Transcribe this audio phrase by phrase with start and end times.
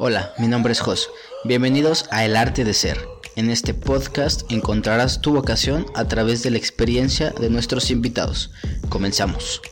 [0.00, 1.08] Hola, mi nombre es Jos.
[1.44, 2.98] Bienvenidos a El Arte de Ser.
[3.36, 8.50] En este podcast encontrarás tu vocación a través de la experiencia de nuestros invitados.
[8.88, 9.62] Comenzamos.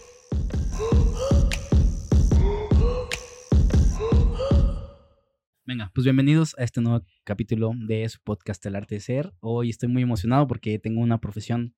[5.66, 9.32] Venga, pues bienvenidos a este nuevo capítulo de su podcast El Arte de Ser.
[9.41, 11.75] Hoy estoy muy emocionado porque tengo una profesión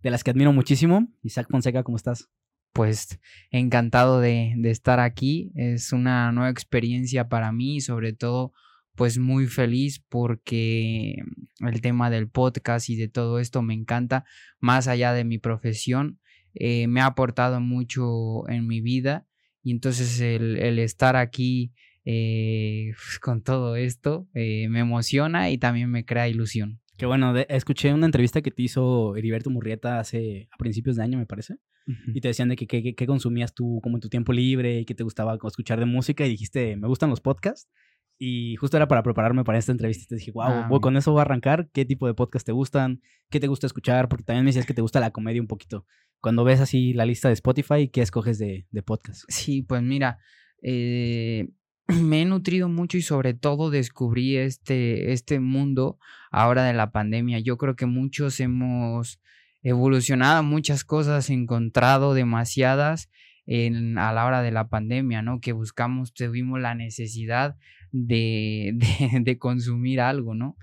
[0.00, 1.08] de las que admiro muchísimo.
[1.20, 2.30] Isaac Fonseca, ¿cómo estás?
[2.74, 3.20] Pues
[3.50, 5.52] encantado de, estar aquí.
[5.54, 8.52] Es una nueva experiencia para mí y sobre todo
[8.96, 11.16] pues muy feliz porque
[11.60, 14.24] el tema del podcast y de todo esto me encanta,
[14.60, 16.20] más allá de mi profesión,
[16.54, 19.26] eh, me ha aportado mucho en mi vida
[19.62, 21.72] y entonces el, estar aquí
[22.04, 26.80] eh, con todo esto eh, me emociona y también me crea ilusión.
[26.96, 31.18] Que bueno, escuché una entrevista que te hizo Heriberto Murrieta hace a principios de año,
[31.18, 31.56] me parece.
[31.86, 34.94] Y te decían de que qué consumías tú como en tu tiempo libre y qué
[34.94, 37.70] te gustaba escuchar de música y dijiste, me gustan los podcasts.
[38.18, 41.12] Y justo era para prepararme para esta entrevista y te dije, wow, ah, con eso
[41.12, 41.68] voy a arrancar.
[41.72, 43.02] ¿Qué tipo de podcast te gustan?
[43.28, 44.08] ¿Qué te gusta escuchar?
[44.08, 45.84] Porque también me decías que te gusta la comedia un poquito.
[46.20, 49.24] Cuando ves así la lista de Spotify, ¿qué escoges de, de podcast?
[49.28, 50.18] Sí, pues mira,
[50.62, 51.48] eh,
[52.02, 55.98] me he nutrido mucho y sobre todo descubrí este, este mundo
[56.30, 57.40] ahora de la pandemia.
[57.40, 59.20] Yo creo que muchos hemos
[59.64, 63.10] evolucionado muchas cosas, encontrado demasiadas
[63.46, 65.40] en, a la hora de la pandemia, ¿no?
[65.40, 67.56] Que buscamos, tuvimos la necesidad
[67.90, 68.76] de,
[69.20, 70.56] de, consumir algo, ¿no?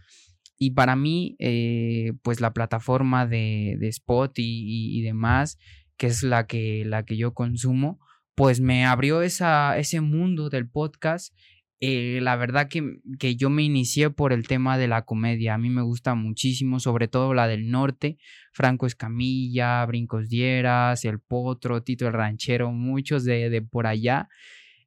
[0.58, 5.58] Y para mí, eh, pues la plataforma de, de Spot y, y, demás,
[5.98, 8.00] que es la que, la que yo consumo,
[8.36, 11.36] pues me abrió esa, ese mundo del podcast.
[11.84, 15.56] Eh, la verdad que, que, yo me inicié por el tema de la comedia.
[15.56, 18.18] A mí me gusta muchísimo, sobre todo la del norte.
[18.54, 24.30] Franco Escamilla, Brincos Dieras, El Potro, Tito el Ranchero, muchos de, de por allá.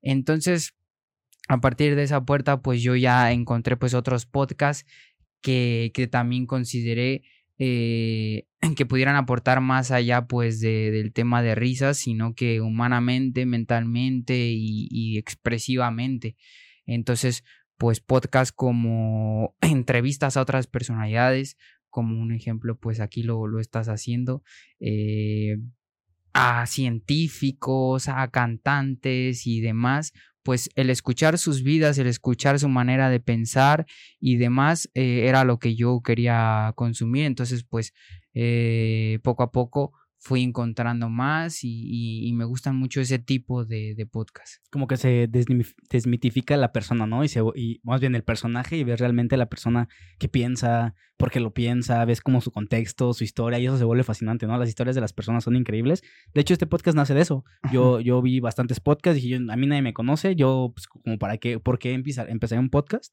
[0.02, 0.74] Entonces,
[1.48, 4.86] a partir de esa puerta, pues yo ya encontré pues otros podcasts
[5.42, 7.22] que, que también consideré
[7.58, 13.46] eh, que pudieran aportar más allá pues de, del tema de risas, sino que humanamente,
[13.46, 16.36] mentalmente y, expresivamente.
[16.86, 17.44] Entonces,
[17.78, 21.56] pues podcast como entrevistas a otras personalidades,
[21.90, 24.42] como un ejemplo, pues aquí lo, lo estás haciendo,
[24.80, 25.56] eh,
[26.32, 30.12] a científicos, a cantantes y demás,
[30.42, 33.86] pues el escuchar sus vidas, el escuchar su manera de pensar
[34.20, 37.24] y demás eh, era lo que yo quería consumir.
[37.24, 37.94] Entonces, pues
[38.34, 39.92] eh, poco a poco
[40.24, 44.64] fui encontrando más y, me gustan mucho ese tipo de, de podcast.
[44.70, 47.22] Como que se desmitifica la persona, ¿no?
[47.24, 49.86] Y, se, y más bien el personaje y ves realmente la persona
[50.18, 53.84] que piensa, por qué lo piensa, ves como su contexto, su historia y eso se
[53.84, 54.56] vuelve fascinante, ¿no?
[54.56, 56.02] Las historias de las personas son increíbles.
[56.32, 57.44] De hecho, este podcast nace de eso.
[57.70, 61.36] Yo, yo vi bastantes podcasts y a mí nadie me conoce, yo pues como para
[61.36, 63.12] qué, ¿por qué empezar, empecé un podcast?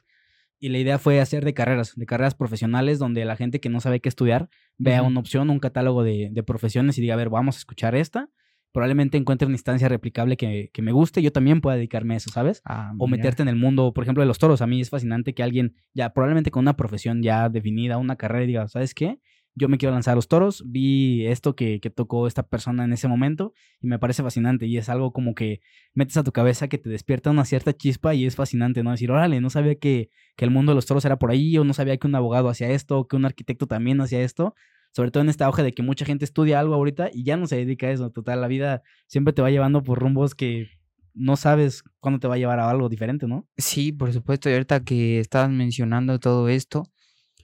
[0.63, 3.81] Y la idea fue hacer de carreras, de carreras profesionales, donde la gente que no
[3.81, 7.29] sabe qué estudiar vea una opción, un catálogo de, de, profesiones y diga, a ver,
[7.29, 8.29] vamos a escuchar esta.
[8.71, 12.29] Probablemente encuentre una instancia replicable que, que me guste, yo también pueda dedicarme a eso,
[12.29, 12.61] ¿sabes?
[12.63, 14.61] Ah, o meterte en el mundo, por ejemplo, de los toros.
[14.61, 18.45] A mí es fascinante que alguien ya, probablemente con una profesión ya definida, una carrera,
[18.45, 19.19] diga, ¿sabes qué?
[19.56, 22.94] Yo me quiero lanzar a los toros, vi esto que, que, tocó esta persona en
[22.94, 25.59] ese momento y me parece fascinante y es algo como que
[25.94, 28.91] metes a tu cabeza que te despierta una cierta chispa y es fascinante, ¿no?
[28.91, 31.63] Decir, órale, no sabía que, que el mundo de los toros era por ahí o
[31.63, 34.56] no sabía que un abogado hacía esto o que un arquitecto también hacía esto.
[34.94, 37.47] Sobre todo en esta hoja de que mucha gente estudia algo ahorita y ya no
[37.47, 38.09] se dedica a eso.
[38.12, 40.68] Total, la vida siempre te va llevando por rumbos que
[41.13, 43.47] no sabes cuándo te va a llevar a algo diferente, ¿no?
[43.57, 44.50] Sí, por supuesto.
[44.50, 46.91] Y ahorita que estabas mencionando todo esto,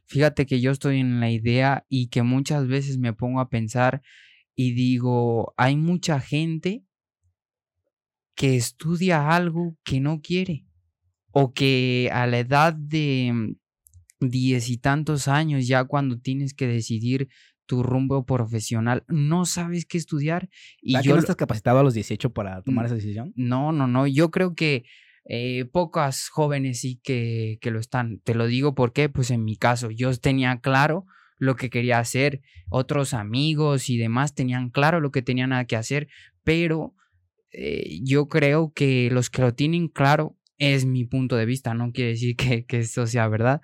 [0.07, 4.01] Fíjate que yo estoy en la idea y que muchas veces me pongo a pensar
[4.55, 6.83] y digo, hay mucha gente
[8.35, 10.65] que estudia algo que no quiere
[11.31, 13.55] o que a la edad de
[14.19, 17.27] diez y tantos años, ya cuando tienes que decidir
[17.65, 20.49] tu rumbo profesional, no sabes qué estudiar.
[20.81, 23.33] Y yo, no estás capacitado a los 18 para tomar esa decisión?
[23.35, 24.07] No, no, no.
[24.07, 24.85] Yo creo que
[25.29, 28.19] eh, pocas jóvenes sí que, que, lo están.
[28.19, 31.05] Te lo digo porque, pues en mi caso, yo tenía claro
[31.37, 36.07] lo que quería hacer, otros amigos y demás tenían claro lo que tenían que hacer,
[36.43, 36.95] pero
[37.51, 41.91] eh, yo creo que los que lo tienen claro es mi punto de vista, no
[41.91, 43.61] quiere decir que, que eso sea verdad,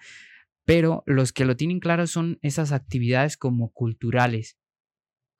[0.66, 4.59] pero los que lo tienen claro son esas actividades como culturales,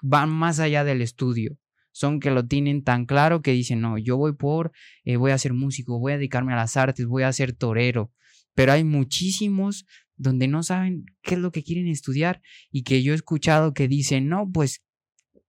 [0.02, 1.60] van más allá del estudio
[1.94, 4.74] son que lo tienen tan claro que dicen, no, yo voy por,
[5.06, 8.12] eh, voy a ser músico, voy a dedicarme a las artes, voy a ser torero.
[8.56, 9.86] Pero hay muchísimos
[10.18, 12.42] donde no saben qué es lo que quieren estudiar
[12.72, 14.84] y que yo he escuchado que dicen, no, pues,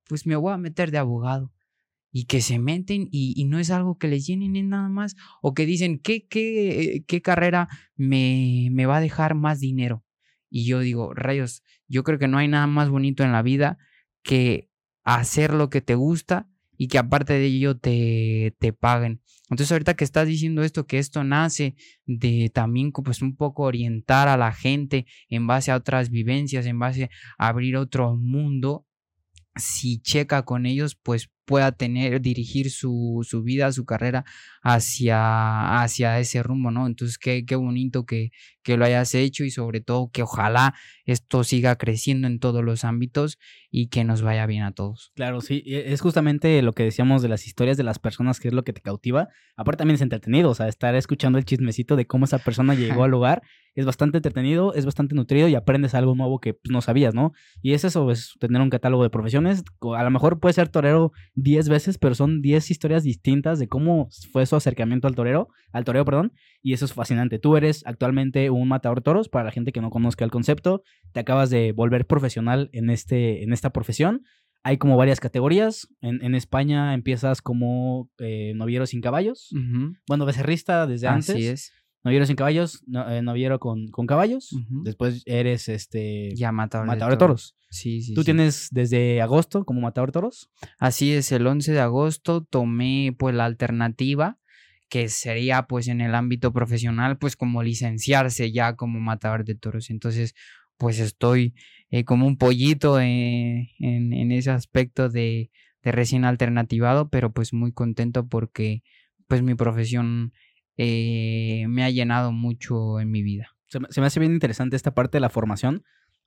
[0.06, 1.50] pues me voy a meter de abogado.
[2.16, 5.52] y que se meten y, no es algo que les llenen en nada más o
[5.52, 10.04] que dicen, ¿qué, qué, qué carrera me, me va a dejar más dinero?
[10.48, 13.78] Y yo digo, rayos, yo creo que no hay nada más bonito en la vida
[14.22, 14.70] que
[15.04, 19.20] hacer lo que te gusta y que aparte de ello te, te paguen.
[19.50, 24.26] Entonces ahorita que estás diciendo esto, que esto nace de también pues un poco orientar
[24.26, 28.86] a la gente en base a otras vivencias, en base a abrir otro mundo,
[29.56, 34.24] si checa con ellos, pues pueda tener, dirigir su, su, vida, su carrera
[34.62, 36.86] hacia, hacia ese rumbo, ¿no?
[36.86, 38.30] Entonces, qué, qué bonito que,
[38.64, 40.74] que, lo hayas hecho y sobre todo que ojalá
[41.04, 43.38] esto siga creciendo en todos los ámbitos
[43.70, 45.12] y que nos vaya bien a todos.
[45.14, 48.54] Claro, sí, es justamente lo que decíamos de las historias de las personas, que es
[48.54, 49.28] lo que te cautiva.
[49.56, 53.04] Aparte también es entretenido, o sea, estar escuchando el chismecito de cómo esa persona llegó
[53.04, 53.42] al lugar
[53.74, 57.32] es bastante entretenido, es bastante nutrido y aprendes algo nuevo que pues, no sabías, ¿no?
[57.60, 59.64] Y es eso, es tener un catálogo de profesiones.
[59.96, 64.08] A lo mejor puede ser torero 10 veces, pero son 10 historias distintas de cómo
[64.32, 66.32] fue su acercamiento al torero, al toreo, perdón,
[66.62, 67.38] y eso es fascinante.
[67.38, 71.20] Tú eres actualmente un matador toros, para la gente que no conozca el concepto, te
[71.20, 74.22] acabas de volver profesional en, este, en esta profesión.
[74.62, 75.88] Hay como varias categorías.
[76.00, 79.50] En, España empiezas como eh, noviero sin caballos.
[80.08, 81.30] Bueno, becerrista desde antes.
[81.30, 81.72] Así es.
[82.02, 84.54] Noviero sin caballos, eh, noviero con, con caballos.
[84.84, 86.34] Después eres este.
[86.34, 87.56] Ya matador, matador de toros.
[87.70, 88.14] Sí, sí.
[88.14, 90.50] ¿Tú tienes desde agosto como matador de toros?
[90.78, 94.38] Así es, el 11 de agosto tomé pues la alternativa
[94.94, 99.90] que sería pues en el ámbito profesional pues como licenciarse ya como matador de toros.
[99.90, 100.36] Entonces
[100.76, 101.52] pues estoy
[101.90, 105.50] eh, como un pollito eh, en, en, ese aspecto de,
[105.82, 108.84] recién alternativado, pero pues muy contento porque
[109.26, 110.32] pues mi profesión
[110.76, 113.48] eh, me ha llenado mucho en mi vida.
[113.66, 115.82] Se me hace bien interesante esta parte de la formación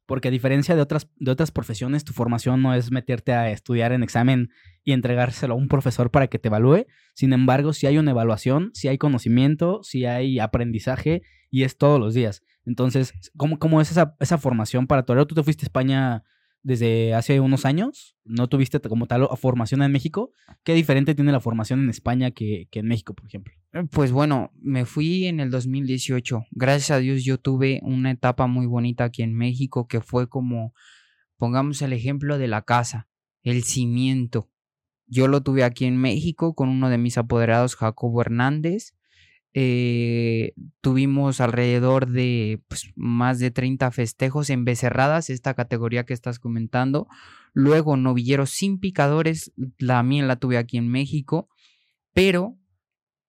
[0.07, 3.91] porque a diferencia de otras, de otras profesiones, tu formación no es meterte a estudiar
[3.91, 4.49] en examen
[4.83, 6.87] y entregárselo a un profesor para que te evalúe.
[7.13, 11.21] Sin embargo, si hay una evaluación, si hay conocimiento, si hay aprendizaje
[11.51, 12.41] y es todos los días.
[12.65, 15.27] Entonces, ¿cómo, cómo es esa, esa formación para torero?
[15.27, 16.23] Tú te fuiste a España
[16.63, 20.31] desde hace unos años, no tuviste como tal formación en México.
[20.63, 23.53] ¿Qué diferente tiene la formación en España que, en México, por ejemplo?
[23.73, 26.45] Eh, pues bueno, me fui en el 2018.
[26.51, 30.73] Gracias a Dios yo tuve una etapa muy bonita aquí en México que fue como,
[31.37, 33.07] pongamos el ejemplo de la casa,
[33.43, 34.49] el cimiento.
[35.05, 38.96] Yo lo tuve aquí en México con uno de mis apoderados, Jacobo Hernández.
[39.53, 46.39] Eh, tuvimos alrededor de pues, más de 30 festejos en becerradas, esta categoría que estás
[46.39, 47.07] comentando.
[47.53, 49.51] Luego, novilleros sin picadores,
[50.03, 51.49] mía la tuve aquí en México,
[52.13, 52.57] pero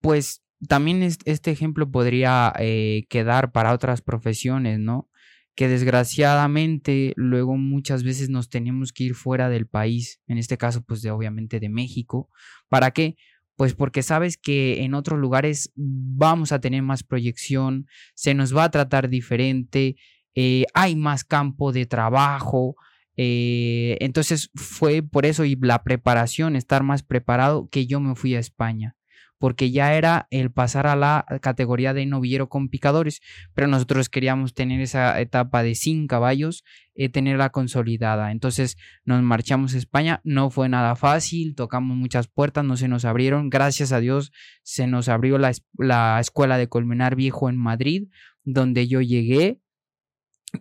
[0.01, 5.09] pues también este ejemplo podría eh, quedar para otras profesiones, ¿no?
[5.55, 10.83] Que desgraciadamente luego muchas veces nos tenemos que ir fuera del país, en este caso
[10.83, 12.29] pues de obviamente de México.
[12.69, 13.17] ¿Para qué?
[13.59, 18.63] Pues porque sabes que en otros lugares vamos a tener más proyección, se nos va
[18.63, 19.97] a tratar diferente,
[20.37, 22.77] eh, hay más campo de trabajo.
[23.17, 28.37] Eh, entonces fue por eso y la preparación, estar más preparado, que yo me fui
[28.37, 28.95] a España
[29.39, 33.21] porque ya era el pasar a la categoría de novillero con picadores,
[33.55, 36.65] pero nosotros queríamos tener esa etapa de sin caballos,
[36.95, 38.33] eh, tenerla consolidada.
[38.33, 43.05] Entonces nos marchamos a España, no fue nada fácil, tocamos muchas puertas, no se nos
[43.05, 44.33] abrieron, gracias a Dios
[44.63, 48.09] se nos abrió la, la escuela de Colmenar Viejo en Madrid,
[48.45, 49.61] donde yo llegué.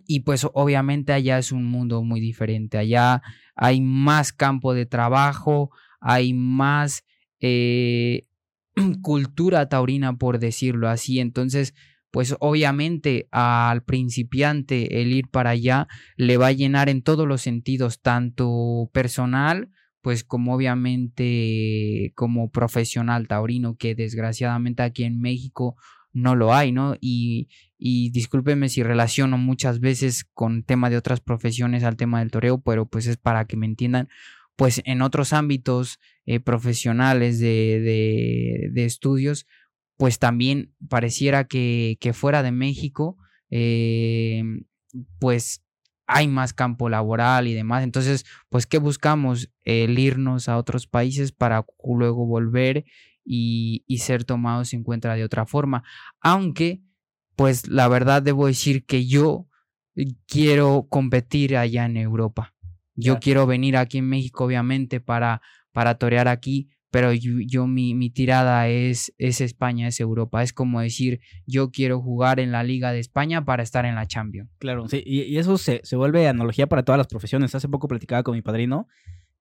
[0.06, 3.22] Y pues obviamente allá es un mundo muy diferente, allá
[3.56, 7.04] hay más campo de trabajo, hay más
[7.40, 8.27] eh,
[9.02, 11.20] cultura taurina, por decirlo así.
[11.20, 11.74] Entonces,
[12.10, 17.42] pues obviamente al principiante el ir para allá le va a llenar en todos los
[17.42, 19.70] sentidos, tanto personal,
[20.00, 25.76] pues como obviamente como profesional taurino, que desgraciadamente aquí en México
[26.12, 26.96] no lo hay, ¿no?
[27.00, 28.10] Y, y
[28.68, 33.06] si relaciono muchas veces con tema de otras profesiones al tema del toreo, pero pues
[33.06, 34.08] es para que me entiendan,
[34.58, 39.46] pues en otros ámbitos eh, profesionales de, de, estudios,
[39.96, 43.16] pues también pareciera que, fuera de México,
[43.50, 44.42] eh,
[45.20, 45.64] pues
[46.08, 47.84] hay más campo laboral y demás.
[47.84, 49.48] Entonces, pues, ¿qué buscamos?
[49.62, 52.84] El irnos a otros países para luego volver
[53.24, 55.84] y, y ser tomados en cuenta de otra forma.
[56.20, 56.82] Aunque,
[57.36, 59.46] pues, la verdad debo decir que yo
[60.26, 62.56] quiero competir allá en Europa.
[63.00, 65.40] Yo quiero venir aquí en México, obviamente, para,
[65.72, 70.42] para torear aquí, pero yo, mi, mi, tirada es, es España, es Europa.
[70.42, 74.06] Es como decir, yo quiero jugar en la Liga de España para estar en la
[74.06, 74.50] Champions.
[74.58, 77.54] Claro, sí, y, eso se, se, vuelve analogía para todas las profesiones.
[77.54, 78.88] Hace poco platicaba con mi padrino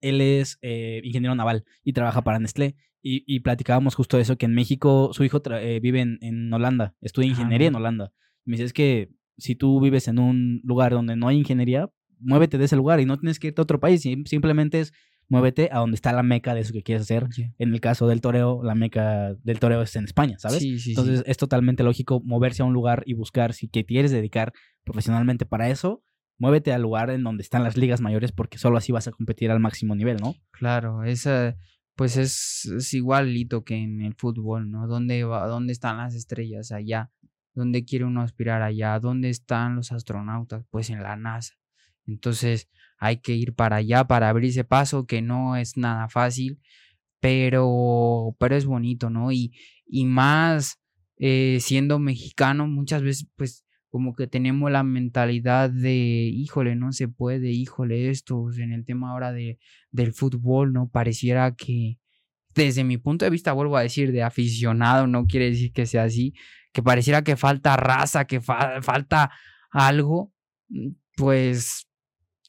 [0.01, 2.75] él es eh, ingeniero naval y trabaja para Nestlé.
[3.01, 6.95] Y, y platicábamos justo eso, que en México su hijo eh, vive en, en, Holanda,
[6.99, 8.11] estudia ingeniería en Holanda.
[8.43, 12.57] me dice, es que si tú vives en un lugar donde no hay ingeniería, muévete
[12.57, 14.93] de ese lugar y no tienes que irte a otro país, simplemente es
[15.29, 17.27] muévete a donde está la meca de eso que quieres hacer.
[17.57, 20.63] En el caso del toreo, la meca del toreo es en España, ¿sabes?
[20.63, 25.45] Entonces es totalmente lógico moverse a un lugar y buscar si que quieres dedicar profesionalmente
[25.45, 26.01] para eso,
[26.37, 29.51] muévete al lugar en donde están las ligas mayores porque solo así vas a competir
[29.51, 30.35] al máximo nivel, ¿no?
[30.51, 31.57] Claro, esa
[31.95, 34.87] pues es, es igualito que en el fútbol, ¿no?
[34.87, 36.71] ¿Dónde, va, ¿Dónde están las estrellas?
[36.71, 37.11] Allá.
[37.55, 38.99] ¿Dónde quiere uno aspirar allá?
[38.99, 40.63] ¿Dónde están los astronautas?
[40.69, 41.55] Pues en la NASA.
[42.07, 46.59] Entonces hay que ir para allá para abrirse paso, que no es nada fácil,
[47.19, 49.31] pero, pero es bonito, ¿no?
[49.31, 49.53] Y,
[49.85, 50.79] y más
[51.17, 57.07] eh, siendo mexicano, muchas veces pues como que tenemos la mentalidad de, híjole, no se
[57.07, 59.59] puede, híjole, esto, en el tema ahora de,
[59.91, 60.89] del fútbol, ¿no?
[60.89, 61.97] Pareciera que,
[62.53, 66.03] desde mi punto de vista, vuelvo a decir, de aficionado, no quiere decir que sea
[66.03, 66.33] así,
[66.73, 69.31] que pareciera que falta raza, que falta
[69.71, 70.33] algo,
[70.69, 71.86] mm, pues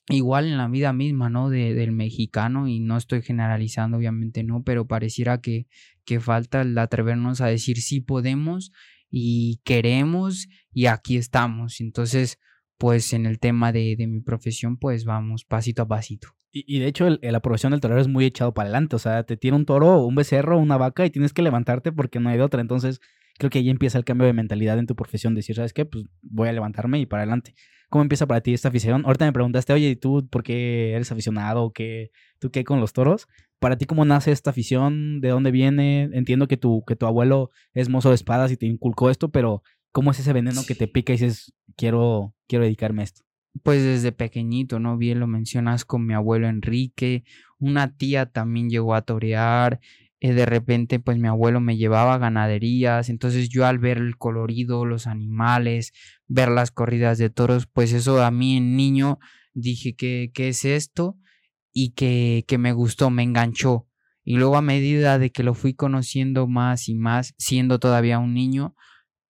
[0.08, 1.50] igual en la vida misma, ¿no?
[1.50, 5.66] De, del mexicano, y no estoy generalizando, obviamente no, pero pareciera que,
[6.04, 8.72] que falta el atrevernos a decir sí podemos
[9.10, 11.80] y queremos y aquí estamos.
[11.80, 12.38] Entonces,
[12.78, 16.28] pues en el tema de, de mi profesión, pues vamos pasito a pasito.
[16.50, 18.96] Y, de hecho, el, la profesión del torero es muy echado para adelante.
[18.96, 22.20] O sea, te tiene un toro, un becerro, una vaca y tienes que levantarte porque
[22.20, 22.60] no hay de otra.
[22.60, 23.00] Entonces,
[23.38, 25.34] creo que ahí empieza el cambio de mentalidad en tu profesión.
[25.34, 25.84] Decir, ¿sabes qué?
[25.84, 27.54] Pues voy a levantarme y para adelante.
[27.88, 29.04] ¿Cómo empieza para ti esta afición?
[29.06, 31.72] Ahorita me preguntaste, oye, ¿y tú por qué eres aficionado?
[31.72, 33.28] ¿Qué, ¿Tú qué con los toros?
[33.58, 35.20] Para ti, ¿cómo nace esta afición?
[35.20, 36.10] ¿De dónde viene?
[36.12, 39.62] Entiendo que tu, que tu abuelo es mozo de espadas y te inculcó esto, pero
[39.90, 43.22] ¿cómo es ese veneno que te pica y dices, quiero, quiero dedicarme a esto?
[43.62, 44.98] Pues desde pequeñito, ¿no?
[44.98, 47.24] Bien lo mencionas con mi abuelo Enrique,
[47.58, 49.80] una tía también llegó a torear,
[50.20, 54.16] eh, de repente pues mi abuelo me llevaba a ganaderías, entonces yo al ver el
[54.16, 55.92] colorido, los animales,
[56.26, 59.18] ver las corridas de toros, pues eso a mí en niño
[59.54, 61.16] dije que qué es esto
[61.72, 63.86] y que, que me gustó, me enganchó.
[64.24, 68.34] Y luego a medida de que lo fui conociendo más y más, siendo todavía un
[68.34, 68.74] niño,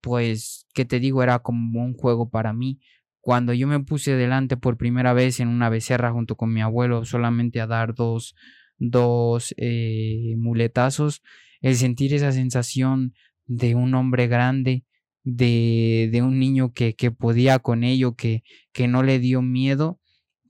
[0.00, 1.22] pues, ¿qué te digo?
[1.22, 2.80] Era como un juego para mí.
[3.20, 7.04] Cuando yo me puse delante por primera vez en una becerra junto con mi abuelo,
[7.04, 8.34] solamente a dar dos,
[8.78, 11.22] dos eh, muletazos,
[11.60, 13.14] el sentir esa sensación
[13.46, 14.84] de un hombre grande,
[15.24, 18.42] de, de un niño que, que podía con ello, que,
[18.72, 20.00] que no le dio miedo,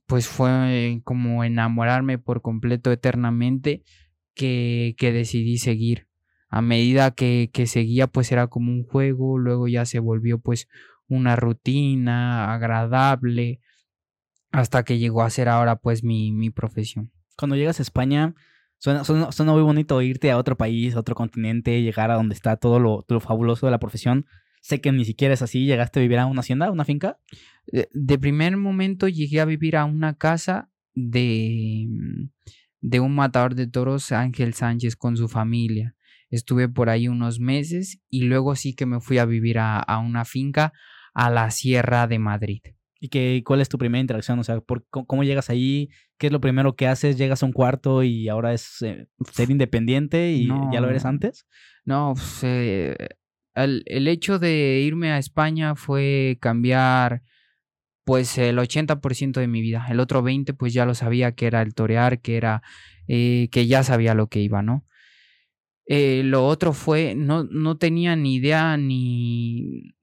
[0.06, 3.82] pues fue como enamorarme por completo eternamente
[4.34, 6.06] que, que decidí seguir.
[6.48, 10.68] A medida que, que seguía, pues era como un juego, luego ya se volvió pues
[11.08, 13.60] una rutina agradable,
[14.50, 17.12] hasta que llegó a ser ahora pues mi, mi profesión.
[17.38, 18.34] Cuando llegas a España,
[18.78, 22.56] suena, suena, muy bonito irte a otro país, a otro continente, llegar a donde está
[22.56, 24.26] todo lo, lo fabuloso de la profesión.
[24.60, 25.64] Sé que ni siquiera es así.
[25.64, 27.18] ¿Llegaste a vivir a una hacienda, a una finca?
[27.66, 32.30] De, primer momento llegué a vivir a una casa de, mm,
[32.80, 35.94] de un matador de toros, Ángel Sánchez, con su familia.
[36.30, 40.24] Estuve por ahí unos meses y luego sí que me fui a vivir a, una
[40.24, 40.72] finca
[41.14, 42.60] a la Sierra de Madrid.
[43.00, 44.38] ¿Y qué, cuál es tu primera interacción?
[44.38, 45.90] O sea, por, ¿cómo llegas ahí?
[46.18, 47.16] ¿Qué es lo primero que haces?
[47.16, 51.46] ¿Llegas a un cuarto y ahora es eh, ser independiente y ya lo eres antes?
[51.84, 52.96] No, pues, eh,
[53.54, 57.22] el, hecho de irme a España fue cambiar
[58.04, 59.86] pues el 80% de mi vida.
[59.88, 62.62] El otro 20% pues ya lo sabía que era el torear, que era
[63.06, 64.86] eh, que ya sabía lo que iba, ¿no?
[65.86, 69.94] Eh, lo otro fue, no, no tenía ni idea ni,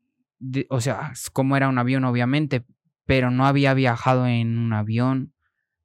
[0.69, 2.65] o sea, cómo era un avión obviamente,
[3.05, 5.33] pero no había viajado en un avión,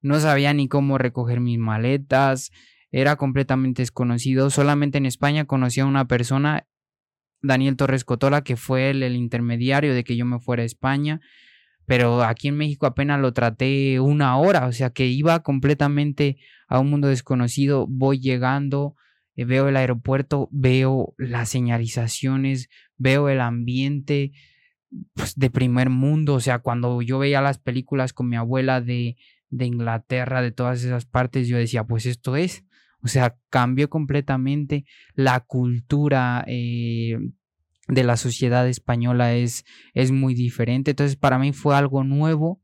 [0.03, 2.51] no sabía ni cómo recoger mis maletas,
[2.91, 6.67] era completamente desconocido, solamente en España conocía a una persona
[7.43, 11.21] Daniel Torres Cotola, que fue el, el, intermediario de que yo me fuera a España,
[11.87, 16.37] pero aquí en México apenas lo traté una hora, o sea que iba completamente
[16.69, 18.95] a un mundo desconocido, voy llegando,
[19.37, 24.33] eh, veo el aeropuerto, veo las señalizaciones, veo el ambiente
[25.15, 29.17] pues, de primer mundo, o sea, cuando yo veía las películas con mi abuela de,
[29.51, 32.65] de Inglaterra, de todas esas partes, yo decía, pues esto es.
[33.03, 37.19] O sea, cambió completamente la cultura eh,
[37.89, 40.91] de la sociedad española es, es muy diferente.
[40.93, 42.61] Entonces, para mí fue algo nuevo.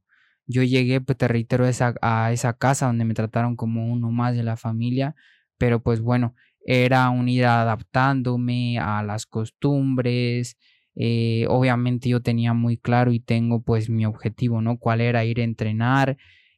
[0.46, 4.10] Yo llegué, pues te reitero, a esa, a esa casa donde me trataron como uno
[4.10, 5.16] más de la familia,
[5.58, 10.56] pero pues bueno, era un ir adaptándome a las costumbres.
[10.96, 14.78] Eh, obviamente yo tenía muy claro y tengo pues mi objetivo, ¿no?
[14.78, 16.16] Cuál era ir a entrenar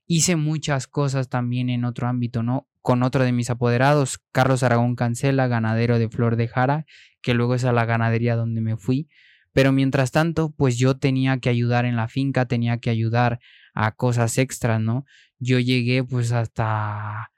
[0.09, 2.67] hice muchas cosas también en otro ámbito, ¿no?
[2.81, 6.87] Con otro de mis apoderados, Carlos Aragón Cancela, ganadero de Flor de Jara,
[7.21, 9.09] que luego es a la ganadería donde me fui.
[9.53, 13.39] Pero mientras tanto, pues yo tenía que ayudar en la finca, tenía que ayudar
[13.75, 15.05] a cosas extras, ¿no?
[15.39, 17.31] Yo llegué pues hasta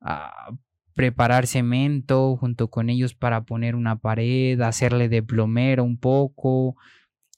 [0.00, 0.50] a
[0.98, 6.74] preparar cemento junto con ellos para poner una pared, hacerle de plomero un poco,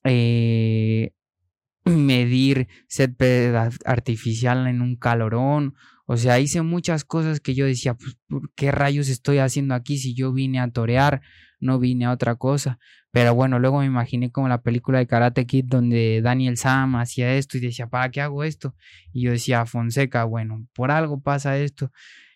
[0.02, 1.12] eh,
[1.84, 5.74] medir césped artificial en un calorón.
[6.06, 8.16] O sea, hice muchas cosas que yo decía, pues,
[8.54, 11.20] ¿qué rayos estoy haciendo aquí si yo vine a torear?
[11.60, 12.78] No vine a otra cosa.
[13.10, 17.34] Pero bueno, luego me imaginé como la película de Karate Kid donde Daniel Sam hacía
[17.34, 18.74] esto y decía, ¿para qué hago esto?
[19.12, 21.92] Y yo decía, Fonseca, bueno, por algo pasa esto.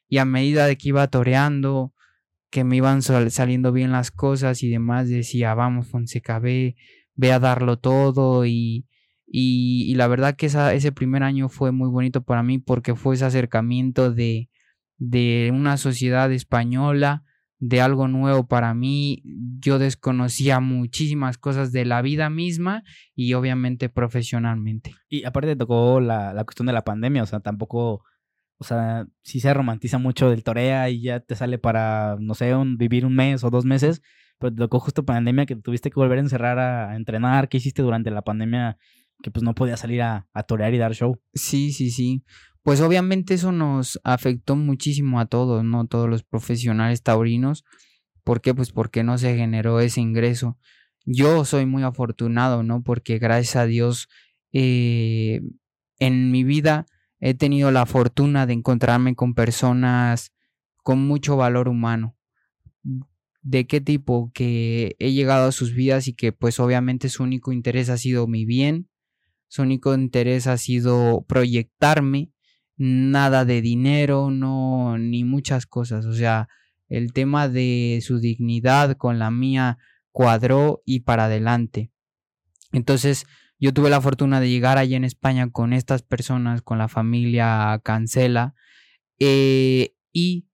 [0.08, 1.92] Y a medida de que iba toreando,
[2.50, 6.76] que me iban saliendo bien las cosas y demás, decía, vamos, Fonseca, ve,
[7.16, 8.86] ve a darlo todo y,
[9.26, 13.24] y, la verdad que ese primer año fue muy bonito para mí porque fue ese
[13.24, 14.50] acercamiento de,
[14.98, 17.24] de una sociedad española,
[17.58, 19.22] de algo nuevo para mí.
[19.58, 22.84] Yo desconocía muchísimas cosas de la vida misma
[23.14, 24.94] y obviamente profesionalmente.
[25.08, 28.04] Y aparte tocó la, la cuestión de la pandemia, o sea, tampoco
[28.58, 32.54] o sea, sí se romantiza mucho del torea y ya te sale para, no sé,
[32.54, 34.02] un, vivir un mes o dos meses,
[34.38, 37.48] pero te tocó justo pandemia que tuviste que volver a encerrar a, entrenar.
[37.48, 38.78] ¿Qué hiciste durante la pandemia
[39.22, 41.20] que pues no podías salir a, a torear y dar show?
[41.34, 42.24] Sí, sí, sí.
[42.62, 45.86] Pues obviamente eso nos afectó muchísimo a todos, ¿no?
[45.86, 47.64] Todos los profesionales taurinos.
[48.22, 48.54] ¿Por qué?
[48.54, 50.58] Pues porque no se generó ese ingreso.
[51.04, 52.82] Yo soy muy afortunado, ¿no?
[52.82, 54.08] Porque gracias a Dios
[54.52, 55.42] eh,
[55.98, 56.86] en mi vida
[57.24, 60.34] he tenido la fortuna de encontrarme con personas
[60.82, 62.18] con mucho valor humano.
[63.40, 64.30] ¿De qué tipo?
[64.34, 68.26] Que he llegado a sus vidas y que pues obviamente su único interés ha sido
[68.26, 68.90] mi bien,
[69.48, 72.30] su único interés ha sido proyectarme,
[72.76, 76.04] nada de dinero, no, ni muchas cosas.
[76.04, 76.50] O sea,
[76.90, 79.78] el tema de su dignidad con la mía
[80.12, 81.90] cuadró y para adelante.
[82.70, 83.24] Entonces,
[83.58, 87.80] yo tuve la fortuna de llegar allí en España con estas personas, con la familia
[87.82, 88.54] Cancela,
[89.18, 90.46] eh, y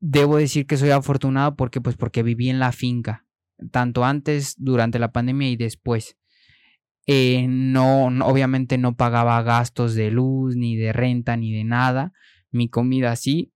[0.00, 3.26] debo decir que soy afortunado porque, pues, porque viví en la finca,
[3.70, 6.16] tanto antes, durante la pandemia y después.
[7.06, 12.12] Eh, no, obviamente no pagaba gastos de luz, ni de renta, ni de nada.
[12.50, 13.52] Mi comida sí.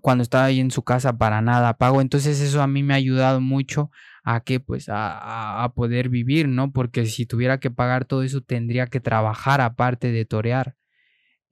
[0.00, 2.00] Cuando estaba ahí en su casa, para nada pago.
[2.00, 3.90] Entonces, eso a mí me ha ayudado mucho
[4.24, 6.72] a que pues a, poder vivir, ¿no?
[6.72, 10.76] Porque si tuviera que pagar todo eso tendría que trabajar aparte de torear.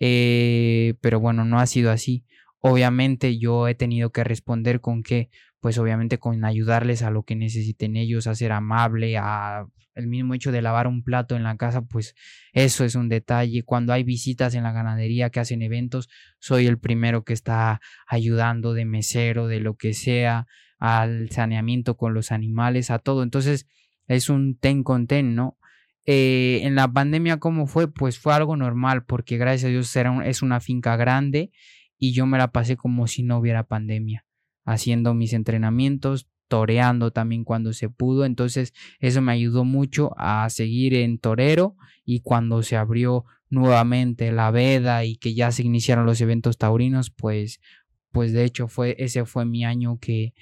[0.00, 2.24] Eh, pero bueno, no ha sido así.
[2.60, 5.30] Obviamente yo he tenido que responder con que,
[5.62, 10.34] pues obviamente con ayudarles a lo que necesiten ellos, a ser amable, a el mismo
[10.34, 12.16] hecho de lavar un plato en la casa, pues
[12.52, 13.62] eso es un detalle.
[13.62, 16.08] Cuando hay visitas en la ganadería que hacen eventos,
[16.40, 20.48] soy el primero que está ayudando de mesero, de lo que sea
[20.80, 23.22] al saneamiento con los animales, a todo.
[23.22, 23.68] Entonces
[24.08, 25.58] es un ten con ten, ¿no?
[26.06, 27.86] Eh, en la pandemia, ¿cómo fue?
[27.86, 31.52] Pues fue algo normal, porque gracias a Dios era es una finca grande
[31.96, 34.24] y yo me la pasé como si no hubiera pandemia,
[34.64, 38.24] haciendo mis entrenamientos, toreando también cuando se pudo.
[38.24, 44.50] Entonces eso me ayudó mucho a seguir en torero y cuando se abrió nuevamente la
[44.50, 47.60] veda y que ya se iniciaron los eventos taurinos, pues
[48.10, 50.34] pues de hecho fue ese fue mi año que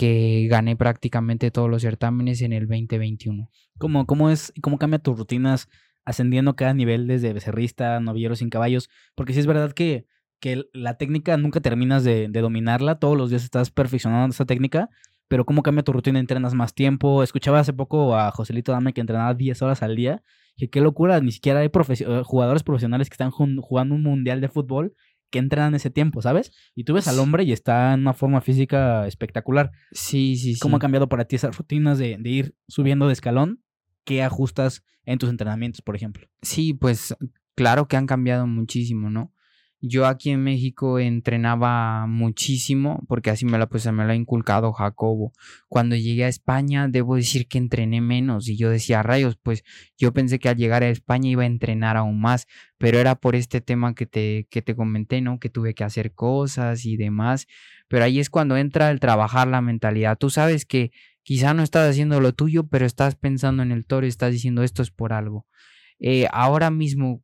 [0.00, 3.50] que gané prácticamente todos los certámenes en el 2021.
[3.76, 5.68] ¿Cómo, cómo es, cómo cambia tus rutinas
[6.06, 8.88] ascendiendo cada nivel desde becerrista, novillero sin caballos?
[9.14, 10.06] Porque sí es verdad que,
[10.40, 14.88] que la técnica nunca terminas de, dominarla, todos los días estás perfeccionando esa técnica,
[15.28, 16.18] pero ¿cómo cambia tu rutina?
[16.18, 17.22] ¿Entrenas más tiempo?
[17.22, 20.22] Escuchaba hace poco a Joselito Dame que entrenaba 10 horas al día.
[20.56, 24.48] Que qué locura, ni siquiera hay eh, jugadores profesionales que están jugando un mundial de
[24.48, 24.94] fútbol
[25.30, 26.52] que entran ese tiempo, ¿sabes?
[26.74, 29.70] Y tú ves al hombre y está en una forma física espectacular.
[29.92, 30.60] Sí, sí, sí.
[30.60, 33.62] ¿Cómo ha cambiado para ti esas rutinas de, de ir subiendo de escalón?
[34.04, 36.26] ¿Qué ajustas en tus entrenamientos, por ejemplo?
[36.42, 37.14] Sí, pues
[37.54, 39.32] claro que han cambiado muchísimo, ¿no?
[39.82, 44.72] Yo aquí en México entrenaba muchísimo porque así me la pues me lo ha inculcado
[44.74, 45.32] Jacobo.
[45.68, 49.64] Cuando llegué a España debo decir que entrené menos y yo decía, "Rayos, pues
[49.96, 53.34] yo pensé que al llegar a España iba a entrenar aún más, pero era por
[53.34, 55.38] este tema que te que te comenté, ¿no?
[55.38, 57.46] Que tuve que hacer cosas y demás,
[57.88, 60.18] pero ahí es cuando entra el trabajar la mentalidad.
[60.18, 64.04] Tú sabes que quizá no estás haciendo lo tuyo, pero estás pensando en el toro
[64.06, 65.46] y estás diciendo esto es por algo.
[65.98, 67.22] Eh, ahora mismo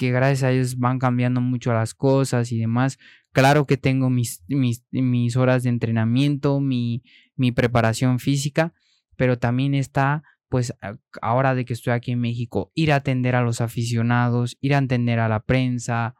[0.00, 2.98] que gracias a ellos van cambiando mucho las cosas y demás.
[3.32, 7.02] Claro que tengo mis, mis, horas de entrenamiento, mi,
[7.36, 8.72] mi preparación física,
[9.16, 10.74] pero también está pues
[11.20, 14.78] ahora de que estoy aquí en México, ir a atender a los aficionados, ir a
[14.78, 16.14] atender a la prensa,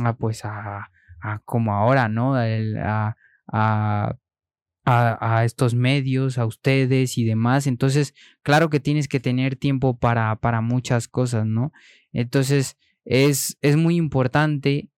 [0.00, 2.36] a pues a, a como ahora, ¿no?
[2.36, 3.16] a,
[3.52, 4.16] a,
[4.84, 7.66] a, estos medios, a ustedes y demás.
[7.66, 11.72] Entonces, claro que tienes que tener tiempo para, para muchas cosas, ¿no?
[12.12, 14.90] Entonces, es, es muy importante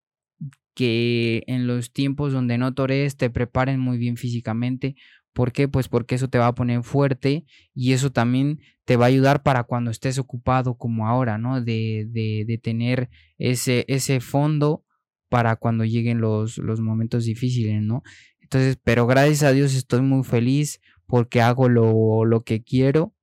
[0.74, 4.94] que en los tiempos donde no torees te preparen muy bien físicamente.
[5.32, 5.68] ¿Por qué?
[5.68, 9.42] Pues porque eso te va a poner fuerte y eso también te va a ayudar
[9.42, 11.62] para cuando estés ocupado como ahora, ¿no?
[11.62, 14.84] De, de, de tener ese, ese fondo
[15.28, 18.02] para cuando lleguen los, los momentos difíciles, ¿no?
[18.40, 23.14] Entonces, pero gracias a Dios estoy muy feliz porque hago lo, lo que quiero,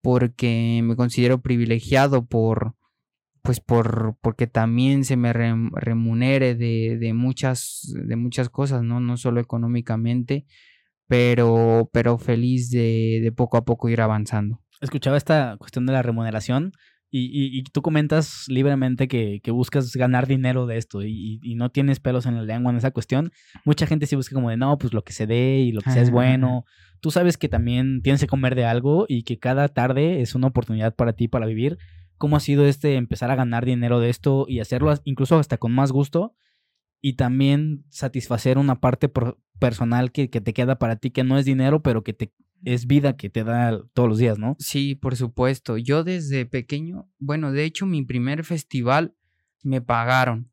[0.00, 2.74] porque me considero privilegiado por,
[3.44, 9.00] pues por, porque también se me remunere de, de, muchas, de muchas cosas, ¿no?
[9.00, 10.46] No solo económicamente,
[11.08, 14.62] pero, pero feliz de, de poco a poco ir avanzando.
[14.80, 16.72] Escuchaba esta cuestión de la remuneración
[17.10, 21.70] y, y, tú comentas libremente que, que, buscas ganar dinero de esto y, y, no
[21.70, 23.30] tienes pelos en la lengua en esa cuestión.
[23.66, 25.90] Mucha gente sí busca como de, no, pues lo que se dé y lo que
[25.90, 26.64] sea es bueno.
[27.00, 30.46] Tú sabes que también tienes que comer de algo y que cada tarde es una
[30.46, 31.76] oportunidad para ti para vivir.
[32.24, 35.72] ¿Cómo ha sido este empezar a ganar dinero de esto y hacerlo incluso hasta con
[35.72, 36.34] más gusto?
[37.02, 39.12] Y también satisfacer una parte
[39.58, 42.32] personal que, te queda para ti, que no es dinero, pero que te
[42.64, 44.56] es vida que te da todos los días, ¿no?
[44.58, 45.76] Sí, por supuesto.
[45.76, 49.14] Yo desde pequeño, bueno, de hecho mi primer festival
[49.62, 50.50] me pagaron.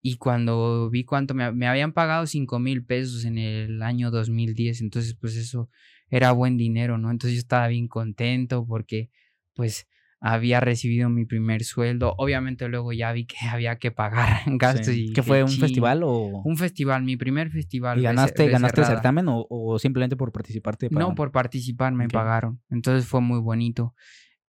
[0.00, 4.80] Y cuando vi cuánto me, me habían pagado 5 mil pesos en el año 2010,
[4.80, 5.68] entonces pues eso
[6.08, 7.10] era buen dinero, ¿no?
[7.10, 9.10] Entonces yo estaba bien contento porque
[9.54, 9.88] pues
[10.26, 12.14] había recibido mi primer sueldo.
[12.16, 14.94] Obviamente luego ya vi que había que pagar gastos.
[14.94, 16.42] Y ¿Qué fue un festival o...?
[16.44, 17.98] Un festival, mi primer festival.
[17.98, 20.88] ¿Y ganaste, ganaste el certamen o, simplemente por participarte?
[20.90, 22.60] No, por participar me pagaron.
[22.70, 23.94] Entonces fue muy bonito.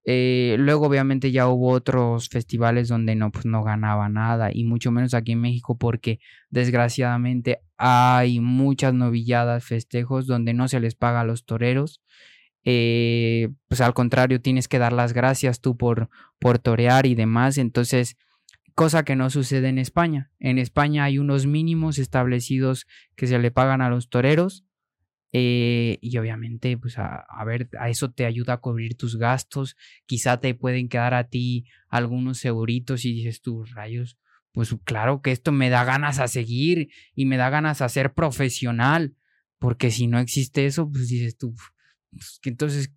[0.07, 4.91] Eh, luego obviamente ya hubo otros festivales donde no, pues no ganaba nada y mucho
[4.91, 6.19] menos aquí en México porque
[6.51, 12.03] desgraciadamente hay muchas novilladas, festejos donde no se les paga a los toreros
[12.65, 17.59] eh, pues al contrario, tienes que dar las gracias tú por, por torear y demás.
[17.59, 18.17] Entonces,
[18.73, 20.31] cosa que no sucede en España.
[20.39, 24.65] En España hay unos mínimos establecidos que se le pagan a los toreros.
[25.31, 29.77] Eh, y obviamente, pues a, ver, a eso te ayuda a cubrir tus gastos.
[30.07, 34.17] Quizá te pueden quedar a ti algunos seguritos y dices tus rayos,
[34.53, 38.13] pues claro que esto me da ganas a seguir y me da ganas a ser
[38.13, 39.15] profesional.
[39.59, 41.53] Porque si no existe eso, pues dices tú,
[42.15, 42.93] pues, entonces,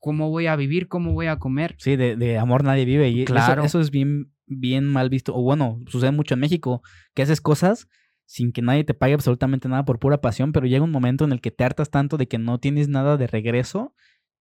[0.00, 0.88] ¿cómo voy a vivir?
[0.88, 1.76] ¿Cómo voy a comer?
[1.78, 3.08] Sí, de, amor nadie vive.
[3.08, 3.64] Y claro.
[3.64, 5.34] Eso, es bien, bien mal visto.
[5.34, 6.82] O bueno, sucede mucho en México,
[7.14, 7.88] que haces cosas
[8.26, 11.32] sin que nadie te pague absolutamente nada por pura pasión, pero llega un momento en
[11.32, 13.94] el que te hartas tanto de que no tienes nada de regreso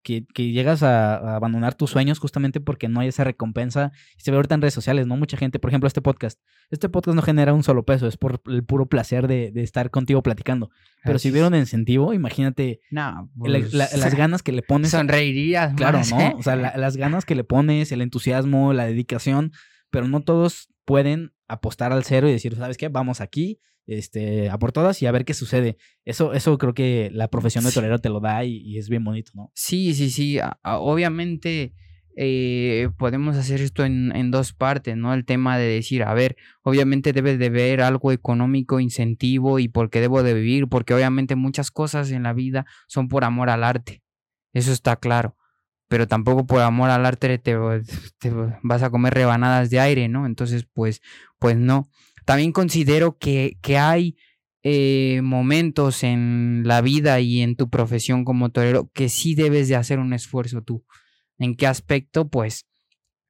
[0.06, 3.92] que, llegas a, abandonar tus sueños justamente porque no hay esa recompensa.
[4.18, 5.18] Se ve ahorita en redes sociales, ¿no?
[5.18, 6.40] Mucha gente, por ejemplo, este podcast.
[6.70, 10.22] Este podcast no genera un solo peso, es por el puro placer de, estar contigo
[10.22, 10.70] platicando.
[11.04, 14.92] Pero si hubiera un incentivo, imagínate no, pues, las ganas que le pones.
[14.92, 15.74] Sonreirías.
[15.74, 16.38] Claro, ¿no?
[16.38, 19.52] O sea, las ganas que le pones, el entusiasmo, la dedicación,
[19.90, 22.90] pero no todos pueden apostar al cero y decir, ¿sabes qué?
[22.90, 25.78] Vamos aquí este, a por todas y a ver qué sucede.
[26.04, 29.32] Eso, eso creo que la profesión de torero te lo da y, es bien bonito,
[29.36, 29.52] ¿no?
[29.54, 30.40] Sí, sí, sí.
[30.64, 31.74] Obviamente
[32.16, 35.14] eh, podemos hacer esto en, en, dos partes, ¿no?
[35.14, 39.90] El tema de decir, a ver, obviamente debe de haber algo económico, incentivo y por
[39.90, 43.64] qué debo de vivir, porque obviamente muchas cosas en la vida son por amor al
[43.64, 44.02] arte.
[44.54, 45.36] Eso está claro.
[45.88, 47.56] Pero tampoco por amor al arte te,
[48.18, 48.32] te
[48.64, 50.26] vas a comer rebanadas de aire, ¿no?
[50.26, 51.02] Entonces, pues,
[51.38, 51.90] pues no.
[52.26, 54.18] También considero que, que hay
[54.64, 59.76] eh, momentos en la vida y en tu profesión como torero que sí debes de
[59.76, 60.84] hacer un esfuerzo tú.
[61.38, 62.30] ¿En qué aspecto?
[62.30, 62.66] Pues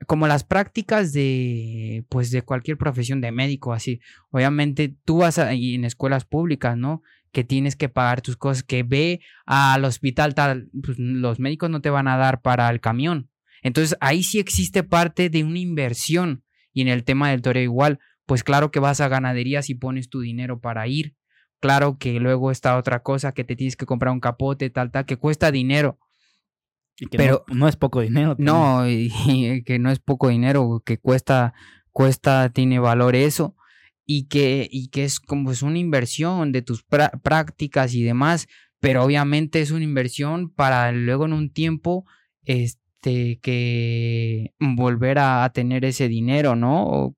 [0.07, 5.53] como las prácticas de pues de cualquier profesión de médico así obviamente tú vas a,
[5.53, 10.69] en escuelas públicas no que tienes que pagar tus cosas que ve al hospital tal
[10.83, 13.29] pues los médicos no te van a dar para el camión
[13.61, 17.99] entonces ahí sí existe parte de una inversión y en el tema del torero igual
[18.25, 21.15] pues claro que vas a ganaderías y pones tu dinero para ir.
[21.59, 25.05] Claro que luego está otra cosa que te tienes que comprar un capote, tal, tal,
[25.05, 25.99] que cuesta dinero.
[27.11, 28.35] pero no, es poco dinero.
[28.37, 31.53] No, y, que no es poco dinero, que cuesta,
[31.91, 33.55] cuesta, tiene valor eso.
[34.07, 38.47] Y que, y que es como es una inversión de tus prácticas y demás,
[38.79, 42.05] pero obviamente es una inversión para luego en un tiempo
[42.43, 47.15] este, que volver a, tener ese dinero, ¿no?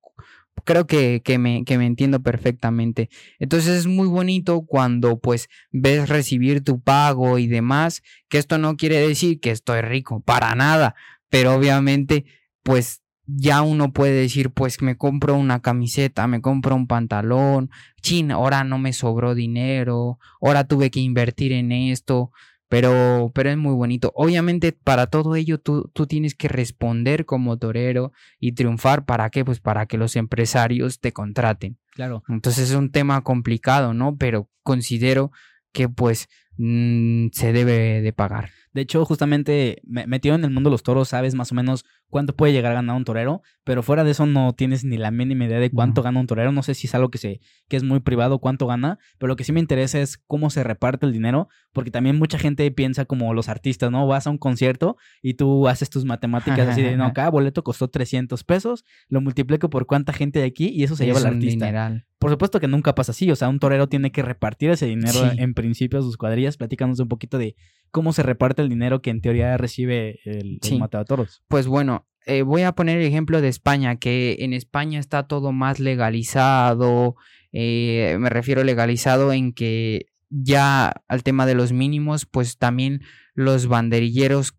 [0.64, 3.10] Creo que, que, me, que me entiendo perfectamente.
[3.40, 8.76] Entonces es muy bonito cuando pues ves recibir tu pago y demás, que esto no
[8.76, 10.96] quiere decir que estoy rico, para nada,
[11.30, 12.26] pero obviamente
[12.64, 17.70] pues ya uno puede decir, pues me compro una camiseta, me compro un pantalón,
[18.02, 22.32] chin, ahora no me sobró dinero, ahora tuve que invertir en esto,
[22.70, 24.12] pero, pero es muy bonito.
[24.16, 29.06] Obviamente para todo ello tú, tú tienes que responder como torero y triunfar.
[29.06, 29.46] ¿Para qué?
[29.46, 31.78] Pues para que los empresarios te contraten.
[31.92, 32.24] Claro.
[32.28, 34.18] Entonces es un tema complicado, ¿no?
[34.18, 35.32] Pero considero
[35.72, 36.28] que pues
[36.58, 38.50] mm, se debe de pagar.
[38.74, 42.36] De hecho, justamente metido en el mundo de los toros, sabes más o menos cuánto
[42.36, 45.46] puede llegar a ganar un torero, pero fuera de eso no tienes ni la mínima
[45.46, 46.52] idea de cuánto gana un torero.
[46.52, 49.36] No sé si es algo que, se, que es muy privado, cuánto gana, pero lo
[49.36, 53.06] que sí me interesa es cómo se reparte el dinero, porque también mucha gente piensa
[53.06, 54.08] como los artistas, ¿no?
[54.08, 57.90] Vas a un concierto y tú haces tus matemáticas así de, no, cada boleto costó
[57.90, 62.04] 300 pesos, lo multiplico por cuánta gente hay aquí y eso se lleva el artista.
[62.20, 65.20] Por supuesto que nunca pasa así, o sea, un torero tiene que repartir ese dinero
[65.38, 66.58] en principio a sus cuadrillas.
[66.58, 67.56] Platícanos un poquito de
[67.98, 71.42] cómo se reparte el dinero que en teoría recibe el, el toros.
[71.48, 75.52] Pues bueno, eh, voy a poner el ejemplo de España, que en España está todo
[75.52, 77.16] más legalizado.
[77.52, 83.02] Eh, me refiero legalizado en que ya al tema de los mínimos, pues también
[83.34, 84.56] los banderilleros,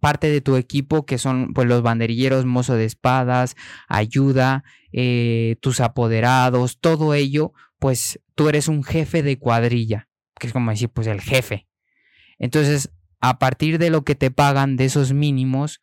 [0.00, 3.54] parte de tu equipo, que son pues los banderilleros, mozo de espadas,
[3.86, 10.08] ayuda, eh, tus apoderados, todo ello, pues tú eres un jefe de cuadrilla,
[10.40, 11.66] que es como decir, pues el jefe.
[12.42, 15.80] Entonces, a partir de lo que te pagan de esos mínimos,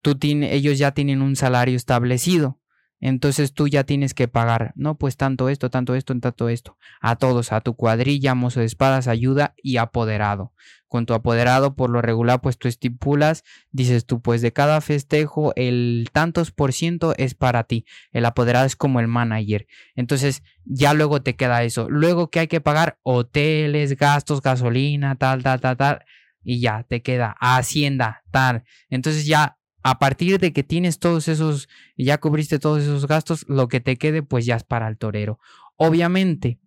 [0.00, 2.60] tú ellos ya tienen un salario establecido.
[3.00, 7.16] Entonces tú ya tienes que pagar, no, pues tanto esto, tanto esto, tanto esto, a
[7.16, 10.52] todos, a tu cuadrilla, mozo de espadas, ayuda y apoderado.
[10.88, 15.52] Con tu apoderado, por lo regular, pues tú estipulas, dices tú, pues de cada festejo,
[15.54, 17.84] el tantos por ciento es para ti.
[18.10, 19.66] El apoderado es como el manager.
[19.94, 21.88] Entonces ya luego te queda eso.
[21.90, 26.04] Luego que hay que pagar hoteles, gastos, gasolina, tal, tal, tal, tal.
[26.42, 28.64] Y ya te queda Hacienda, tal.
[28.88, 33.68] Entonces ya a partir de que tienes todos esos, ya cubriste todos esos gastos, lo
[33.68, 35.38] que te quede pues ya es para el torero.
[35.76, 36.58] Obviamente,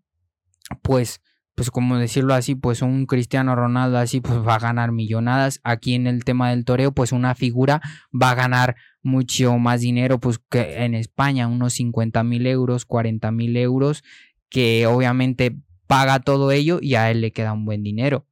[0.81, 1.21] pues,
[1.61, 5.59] pues como decirlo así, pues un Cristiano Ronaldo así pues va a ganar millonadas.
[5.63, 10.19] Aquí en el tema del toreo, pues una figura va a ganar mucho más dinero,
[10.19, 14.03] pues que en España, unos 50 mil euros, 40 mil euros,
[14.49, 18.25] que obviamente paga todo ello y a él le queda un buen dinero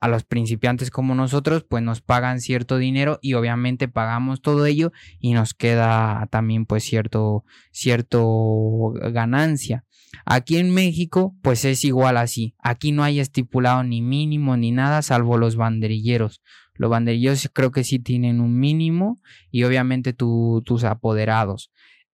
[0.00, 4.90] a los principiantes como nosotros, pues nos pagan cierto dinero y obviamente pagamos todo ello
[5.20, 9.84] y nos queda también pues cierto, cierto ganancia.
[10.24, 12.54] Aquí en México pues es igual así.
[12.58, 16.42] Aquí no hay estipulado ni mínimo ni nada salvo los banderilleros.
[16.74, 21.70] Los banderilleros creo que sí tienen un mínimo y obviamente tus apoderados.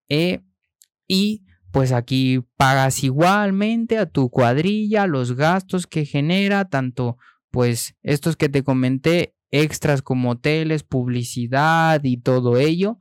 [0.08, 0.40] Eh,
[1.08, 7.16] y pues aquí pagas igualmente a tu cuadrilla los gastos que genera tanto
[7.50, 12.98] pues estos que te comenté, extras como hoteles, publicidad y todo ello.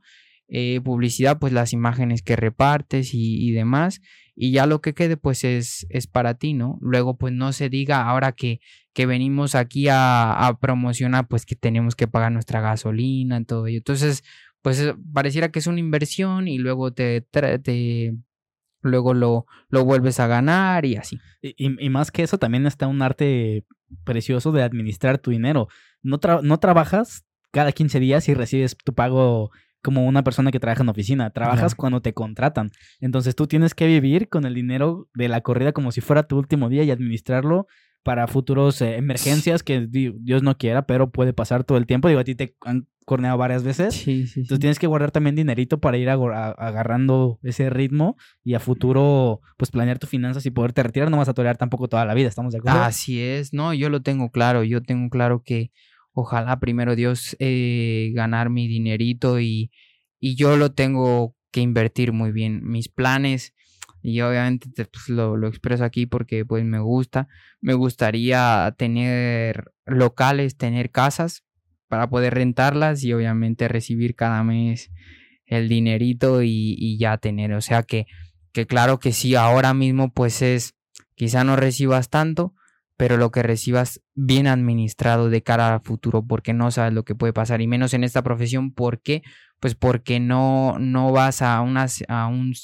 [0.48, 4.02] Eh, publicidad, pues las imágenes que repartes y, demás.
[4.44, 6.76] Y ya lo que quede, pues es, es, para ti, ¿no?
[6.80, 8.58] Luego, pues no se diga ahora que,
[8.92, 13.78] que venimos aquí a, promocionar, pues que tenemos que pagar nuestra gasolina, todo ello.
[13.78, 14.24] Entonces,
[14.60, 18.16] pues eh, pareciera que es una inversión y luego te, te
[18.80, 21.20] luego lo, lo vuelves a ganar y así.
[21.40, 23.64] Y, y, más que eso, también está un arte
[24.02, 25.68] precioso de administrar tu dinero.
[26.02, 30.82] No, no trabajas cada 15 días y recibes tu pago como una persona que trabaja
[30.82, 31.30] en oficina.
[31.30, 32.70] Trabajas cuando te contratan.
[33.00, 36.38] Entonces tú tienes que vivir con el dinero de la corrida como si fuera tu
[36.38, 37.66] último día y administrarlo
[38.02, 42.08] para futuros eh, emergencias que Dios no quiera, pero puede pasar todo el tiempo.
[42.08, 43.94] Digo, a ti te han corneado varias veces.
[43.94, 48.60] Sí, sí, Entonces tienes que guardar también dinerito para ir agarrando ese ritmo y a
[48.60, 51.10] futuro, pues planear tus finanzas y poderte retirar.
[51.10, 52.82] No vas a torear tampoco toda la vida, ¿estamos de acuerdo?
[52.82, 54.64] Así es, no, yo lo tengo claro.
[54.64, 55.70] Yo tengo claro que
[56.12, 59.70] ojalá primero Dios eh, ganar mi dinerito y,
[60.20, 62.62] y yo lo tengo que invertir muy bien.
[62.64, 63.54] Mis planes
[64.02, 67.28] y obviamente pues, lo, lo, expreso aquí porque pues me gusta.
[67.60, 71.44] Me gustaría tener locales, tener casas
[71.88, 74.90] para poder rentarlas y obviamente recibir cada mes
[75.46, 77.52] el dinerito y, y ya tener.
[77.52, 78.06] O sea que,
[78.52, 80.74] que claro que sí, ahora mismo pues es,
[81.14, 82.54] quizá no recibas tanto,
[82.96, 87.14] pero lo que recibas bien administrado de cara al futuro, porque no sabes lo que
[87.14, 89.22] puede pasar, y menos en esta profesión, ¿por qué?
[89.60, 92.54] Pues porque no, no vas a, una, a, un,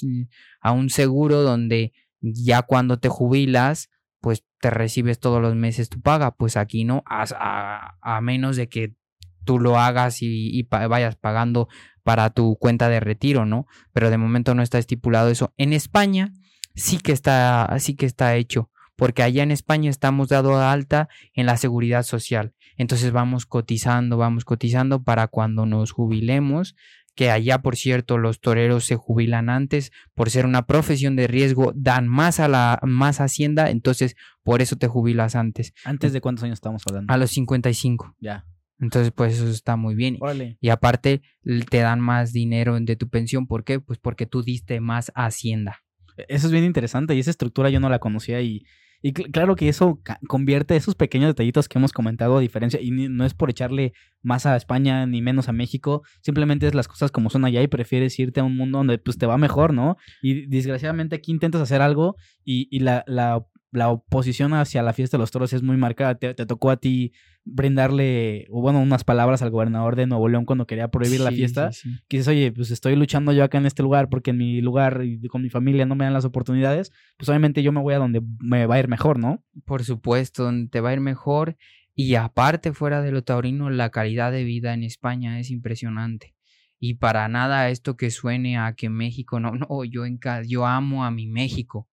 [0.61, 3.89] a un seguro donde ya cuando te jubilas,
[4.21, 8.67] pues te recibes todos los meses tu paga, pues aquí no, a, a, menos de
[8.67, 8.95] que
[9.45, 11.69] tú lo hagas y, y, vayas pagando
[12.03, 13.65] para tu cuenta de retiro, ¿no?
[13.93, 15.53] Pero de momento no está estipulado eso.
[15.57, 16.33] En España
[16.75, 21.45] sí que está, sí que está hecho porque allá en España estamos dado alta en
[21.45, 22.53] la seguridad social.
[22.77, 26.75] Entonces vamos cotizando, vamos cotizando para cuando nos jubilemos,
[27.15, 31.71] que allá, por cierto, los toreros se jubilan antes por ser una profesión de riesgo,
[31.75, 35.73] dan más a la más hacienda, entonces por eso te jubilas antes.
[35.83, 37.13] ¿Antes de cuántos años estamos hablando?
[37.13, 38.15] A los 55.
[38.19, 38.45] Ya.
[38.79, 40.17] Entonces, pues eso está muy bien.
[40.21, 40.57] Órale.
[40.61, 41.21] Y aparte
[41.69, 43.79] te dan más dinero de tu pensión, ¿por qué?
[43.79, 45.83] Pues porque tú diste más a hacienda.
[46.17, 48.65] E, Eso es bien interesante y esa estructura yo no la conocía y,
[49.01, 52.91] y cl- claro que eso convierte esos pequeños detallitos que hemos comentado a diferencia y
[52.91, 57.11] no es por echarle más a España ni menos a México, simplemente es las cosas
[57.11, 59.95] como son allá y prefieres irte a un mundo donde pues te va mejor, ¿no?
[60.21, 65.17] Y desgraciadamente aquí intentas hacer algo y, y la, la, la oposición hacia la fiesta
[65.17, 66.15] de los toros es muy marcada.
[66.15, 67.13] Te, te tocó a ti
[67.45, 71.71] brindarle, o bueno, unas palabras al gobernador de Nuevo León cuando quería prohibir la fiesta
[71.71, 71.99] sí, sí.
[72.07, 75.01] que dices, oye, pues estoy luchando yo acá en este lugar porque en mi lugar
[75.03, 77.99] y con mi familia no me dan las oportunidades, pues obviamente yo me voy a
[77.99, 79.43] donde me va a ir mejor, ¿no?
[79.65, 81.57] Por supuesto, donde te va a ir mejor.
[81.95, 86.33] Y aparte, fuera de lo taurino, la calidad de vida en España es impresionante.
[86.79, 91.03] Y para nada esto que suene a que México, no, no, yo, en, yo amo
[91.03, 91.88] a mi México.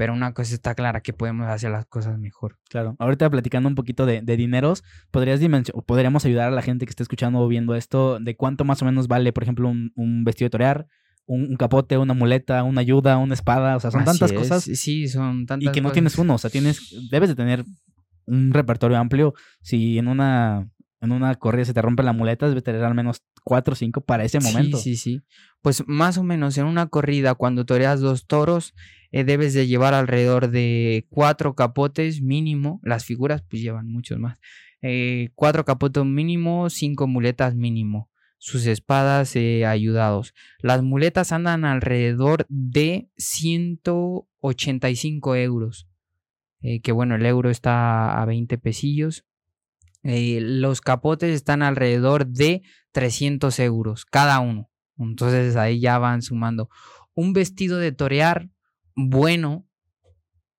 [0.00, 2.56] Pero una cosa está clara, que podemos hacer las cosas mejor.
[2.70, 2.96] Claro.
[2.98, 5.40] Ahorita platicando un poquito de, de dineros, podrías
[5.84, 8.86] podríamos ayudar a la gente que esté escuchando o viendo esto de cuánto más o
[8.86, 10.86] menos vale, por ejemplo, un, un vestido de torear,
[11.26, 14.38] un, un capote, una muleta, una ayuda, una espada, o sea, son Así tantas es,
[14.38, 15.92] cosas Sí, son tantas y que no cosas.
[15.92, 17.66] tienes uno, o sea, tienes, debes de tener
[18.24, 19.34] un repertorio amplio.
[19.60, 20.66] Si en una,
[21.02, 24.00] en una corrida se te rompe la muleta, debes tener al menos cuatro o cinco
[24.00, 24.78] para ese momento.
[24.78, 25.22] Sí, sí, sí.
[25.60, 28.72] Pues más o menos en una corrida, cuando toreas dos toros,
[29.12, 32.80] eh, debes de llevar alrededor de cuatro capotes mínimo.
[32.82, 34.38] Las figuras pues llevan muchos más.
[34.82, 38.10] Eh, cuatro capotes mínimo, cinco muletas mínimo.
[38.38, 40.34] Sus espadas eh, ayudados.
[40.62, 45.86] Las muletas andan alrededor de 185 euros.
[46.82, 49.24] que bueno, el euro está a 20 pesillos.
[50.02, 54.70] Los capotes están alrededor de 300 euros cada uno.
[54.98, 56.70] Entonces ahí ya van sumando.
[57.14, 58.48] Un vestido de torear
[59.08, 59.66] bueno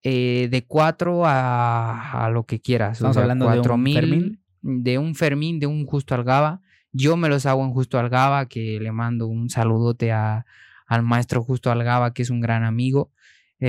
[0.02, 2.98] eh, de 4 a, a lo que quieras.
[2.98, 4.42] Estamos hablando de un 4000, Fermín.
[4.62, 6.60] de un Fermín, de un Justo Algaba.
[6.92, 10.44] Yo me los hago en Justo Algaba, que le mando un saludote a,
[10.86, 13.12] al maestro Justo Algaba, que es un gran amigo.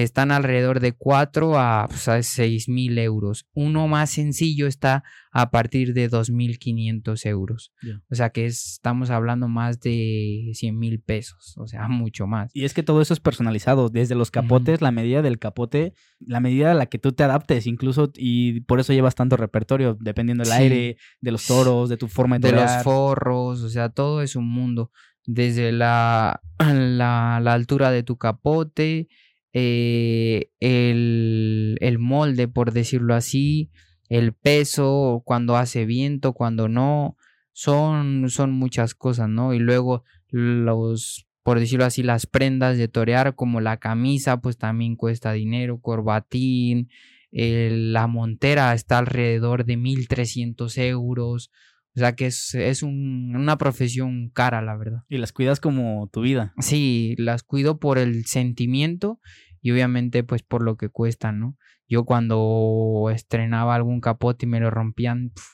[0.01, 3.45] Están alrededor de 4 a, pues, a 6 mil euros.
[3.53, 7.71] Uno más sencillo está a partir de 2.500 euros.
[8.09, 11.55] O sea que es- estamos hablando más de 100 mil pesos.
[11.57, 12.49] O sea, mucho más.
[12.55, 16.39] Y es que todo eso es personalizado, desde los capotes, la medida del capote, la
[16.39, 20.43] medida a la que tú te adaptes, incluso, y por eso llevas tanto repertorio, dependiendo
[20.43, 20.59] del Sí.
[20.63, 24.35] aire, de los toros, de tu forma de de los forros, o sea, todo es
[24.35, 24.91] un mundo.
[25.25, 29.07] Desde la, la, la altura de tu capote,
[29.53, 33.69] eh, el, el molde, por decirlo así,
[34.09, 37.17] el peso, cuando hace viento, cuando no,
[37.51, 39.53] son, son muchas cosas, ¿no?
[39.53, 44.95] Y luego los, por decirlo así, las prendas de torear, como la camisa, pues también
[44.95, 46.89] cuesta dinero, corbatín,
[47.31, 51.51] la montera está alrededor de 1.300 euros.
[51.95, 55.03] O sea que es, es un- una profesión cara, la verdad.
[55.09, 56.53] Y las cuidas como tu vida.
[56.59, 59.19] Sí, las cuido por el sentimiento
[59.61, 61.57] y obviamente pues por lo que cuestan, ¿no?
[61.87, 65.45] Yo cuando estrenaba algún capote y me lo rompían, pf,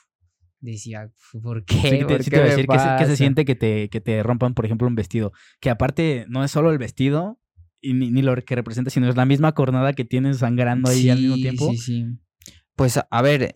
[0.60, 1.10] decía,
[1.42, 1.74] ¿por qué?
[1.76, 3.16] Sí, te, ¿Por sí qué te decir que se, que se pasa?".
[3.16, 5.32] siente que te, que te rompan, por ejemplo, un vestido.
[5.60, 7.38] Que aparte no es solo el vestido
[7.82, 11.10] y ni, ni lo que representa, sino es la misma cornada que tienes sangrando ahí
[11.10, 11.70] al mismo Sí, tiempo.
[11.72, 12.06] Sí, sí.
[12.80, 13.52] Pues a- ver,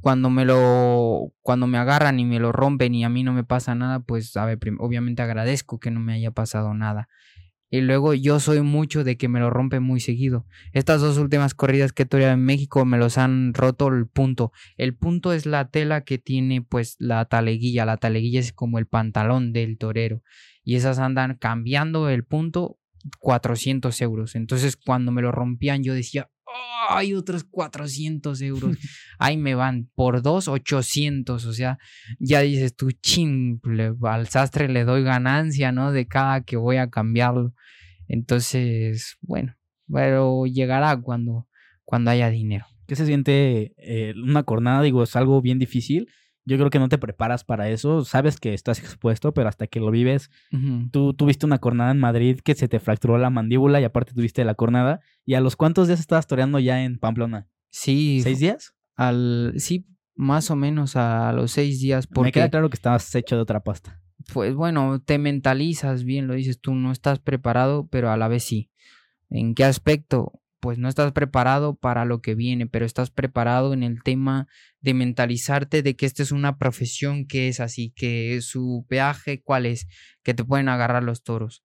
[0.00, 3.42] cuando me lo cuando me agarran y me lo rompen y a mí no me
[3.42, 7.08] pasa nada, pues a ver, obviamente agradezco que no me haya pasado nada.
[7.70, 10.46] Y luego yo soy mucho de que me lo rompen muy seguido.
[10.72, 14.52] Estas dos últimas corridas que he toreado en México me los han roto el punto.
[14.76, 17.84] El punto es la tela que tiene pues la taleguilla.
[17.84, 20.22] La taleguilla es como el pantalón del torero.
[20.62, 22.78] Y esas andan cambiando el punto
[23.18, 24.36] 400 euros.
[24.36, 28.76] Entonces cuando me lo rompían yo decía, "Oh, hay otros 400 euros.
[29.18, 31.44] Ahí me van por dos 800.
[31.44, 31.78] O sea,
[32.18, 35.92] ya dices tú, chin, le- al sastre le doy ganancia, ¿no?
[35.92, 37.52] De cada que voy a cambiarlo.
[38.08, 39.54] Entonces, bueno,
[39.92, 41.46] pero llegará cuando,
[41.84, 42.66] cuando haya dinero.
[42.86, 44.82] ¿Qué se siente eh, una cornada?
[44.82, 46.08] Digo, es algo bien difícil.
[46.48, 48.04] Yo creo que no te preparas para eso.
[48.04, 50.30] Sabes que estás expuesto, pero hasta que lo vives,
[50.90, 54.44] tú tuviste una cornada en Madrid que se te fracturó la mandíbula y aparte tuviste
[54.44, 55.00] la cornada.
[55.26, 57.46] ¿Y a los cuántos días estabas toreando ya en Pamplona?
[57.70, 58.74] Sí, ¿Seis días?
[58.96, 59.86] al, sí,
[60.16, 62.08] más o menos a los seis días.
[62.10, 64.00] Me Porque, queda claro que estabas hecho de otra pasta.
[64.32, 68.42] pues bueno, te mentalizas bien, lo dices tú, no estás preparado, pero a la vez
[68.44, 68.70] sí.
[69.30, 70.40] ¿En qué aspecto?
[70.60, 74.48] Pues no estás preparado para lo que viene, pero estás preparado en el tema
[74.80, 79.66] de mentalizarte de que esta es una profesión que es así, que su peaje cuál
[79.66, 79.86] es,
[80.22, 81.64] que te pueden agarrar los toros,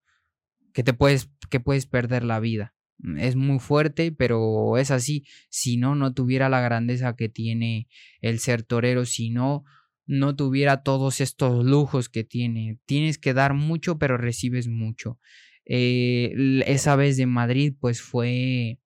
[0.72, 2.74] que te puedes que puedes perder la vida.
[3.18, 5.24] Es muy fuerte, pero es así.
[5.50, 7.88] Si no, no tuviera la grandeza que tiene
[8.20, 9.64] el ser torero, si no,
[10.06, 12.78] no tuviera todos estos lujos que tiene.
[12.86, 15.18] Tienes que dar mucho, pero recibes mucho.
[15.66, 18.78] Eh, esa vez de Madrid, pues fue,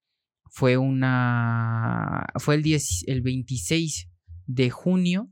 [0.50, 4.08] fue una, fue el, 10, el 26
[4.46, 5.28] de junio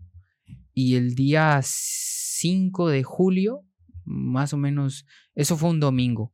[0.72, 3.62] y el día 5 de julio,
[4.04, 6.32] más o menos, eso fue un domingo.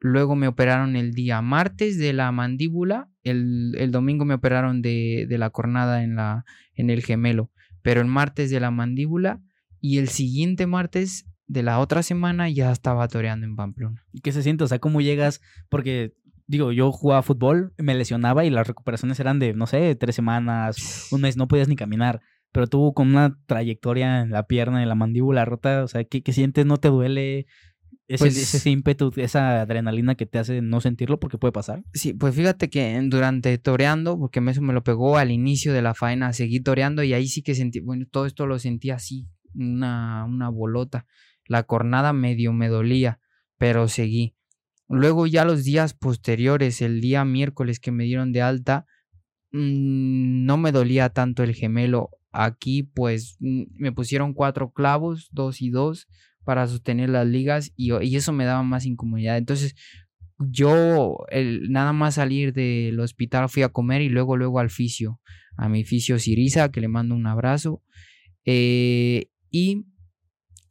[0.00, 5.26] Luego me operaron el día martes de la mandíbula, el, el domingo me operaron de,
[5.28, 6.44] de, la cornada en, la,
[6.74, 7.50] en el gemelo,
[7.82, 9.42] pero el martes de la mandíbula
[9.80, 14.04] y el siguiente martes de la otra semana ya estaba toreando en Pamplona.
[14.12, 14.64] ¿Y qué se siente?
[14.64, 15.40] O sea, ¿cómo llegas?
[15.68, 16.14] Porque,
[16.46, 21.08] digo, yo jugaba fútbol, me lesionaba y las recuperaciones eran de, no sé, tres semanas,
[21.10, 22.20] un mes, no podías ni caminar.
[22.52, 26.22] Pero tú con una trayectoria en la pierna, en la mandíbula rota, o sea, ¿qué,
[26.22, 26.64] qué sientes?
[26.66, 27.46] ¿No te duele?
[28.06, 31.82] Ese, Pues ese ímpetu, esa adrenalina que te hace no sentirlo porque puede pasar.
[31.94, 35.94] Sí, pues fíjate que durante toreando, porque eso me lo pegó al inicio de la
[35.94, 40.26] faena, seguí toreando y ahí sí que sentí, bueno, todo esto lo sentí así, una,
[40.26, 41.06] una bolota.
[41.46, 43.20] La cornada medio me dolía,
[43.58, 44.36] pero seguí.
[44.88, 48.86] Luego ya los días posteriores, el día miércoles que me dieron de alta,
[49.52, 52.10] mmm, no me dolía tanto el gemelo.
[52.32, 56.08] Aquí pues mm, me pusieron cuatro clavos, dos y dos,
[56.44, 59.38] para sostener las ligas y, eso me daba más incomodidad.
[59.38, 59.74] Entonces
[60.38, 61.16] yo
[61.68, 65.20] nada más salir del hospital fui a comer y luego luego al fisio,
[65.56, 67.82] a mi fisio Siriza, que le mando un abrazo.
[68.44, 69.86] Eh, y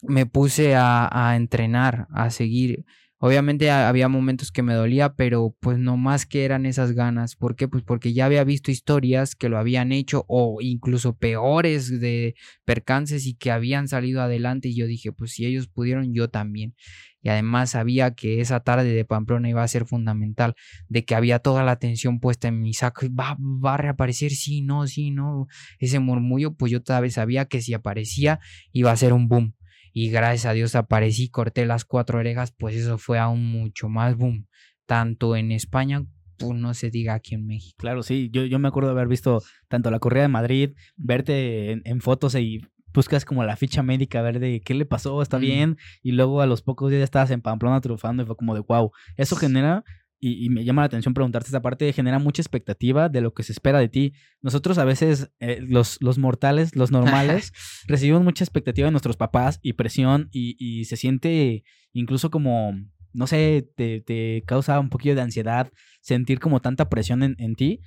[0.01, 2.85] me puse a, entrenar, a seguir.
[3.25, 7.37] Obviamente había momentos que me dolía, pero pues no más que eran esas ganas.
[7.37, 7.69] ¿Por qué?
[7.69, 13.25] Pues porque ya había visto historias que lo habían hecho o incluso peores de percances
[13.25, 16.75] y que habían salido adelante y yo dije, pues si ellos pudieron, yo también.
[17.21, 20.55] Y además sabía que esa tarde de Pamplona iba a ser fundamental,
[20.89, 23.05] de que había toda la atención puesta en mi saco.
[23.17, 24.31] ¿Va, va a reaparecer?
[24.31, 25.47] Sí, no, sí, no.
[25.79, 28.41] Ese murmullo, pues yo todavía sabía que si aparecía
[28.73, 29.53] iba a ser un boom
[29.93, 34.17] y gracias a Dios aparecí, corté las cuatro orejas, pues eso fue aún mucho más
[34.17, 34.47] boom,
[34.85, 36.03] tanto en España,
[36.37, 37.77] pues no se diga aquí en México.
[37.77, 41.71] Claro, sí, yo, yo me acuerdo de haber visto tanto la corrida de Madrid, verte
[41.71, 42.61] en, en fotos y
[42.93, 46.45] buscas como la ficha médica, ver de qué le pasó, está bien, y luego a
[46.45, 49.83] los pocos días estabas en Pamplona triunfando y fue como de wow, eso genera
[50.25, 53.43] y, y, me llama la atención preguntarte esta parte, genera mucha expectativa de lo que
[53.43, 54.13] se espera de ti.
[54.41, 57.51] Nosotros a veces, eh, los, los mortales, los normales,
[57.87, 62.73] recibimos mucha expectativa de nuestros papás y presión y, y se siente incluso como,
[63.11, 65.69] no sé, te, te, causa un poquillo de ansiedad
[65.99, 67.81] sentir como tanta presión en, en ti.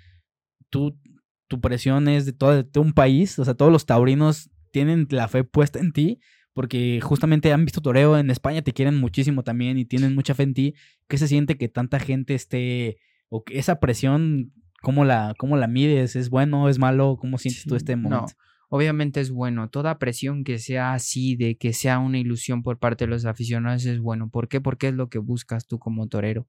[0.68, 1.00] Tú,
[1.48, 5.28] tu presión es de todo, de un país, o sea, todos los taurinos tienen la
[5.28, 6.20] fe puesta en ti
[6.56, 10.44] porque justamente han visto toreo en España, te quieren muchísimo también y tienen mucha fe
[10.44, 10.74] en ti.
[11.06, 12.96] ¿Qué se siente que tanta gente esté,
[13.28, 16.16] o que esa presión, cómo la, cómo la mides?
[16.16, 17.18] ¿Es bueno, es malo?
[17.20, 18.32] ¿Cómo sientes sí, tú este momento?
[18.38, 19.68] No, obviamente es bueno.
[19.68, 23.84] Toda presión que sea así, de que sea una ilusión por parte de los aficionados
[23.84, 24.30] es bueno.
[24.30, 24.62] ¿Por qué?
[24.62, 26.48] Porque es lo que buscas tú como torero.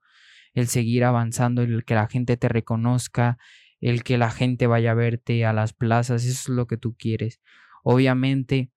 [0.54, 3.38] El seguir avanzando, el que la gente te reconozca,
[3.82, 6.96] el que la gente vaya a verte a las plazas, eso es lo que tú
[6.98, 7.42] quieres.
[7.84, 8.72] Obviamente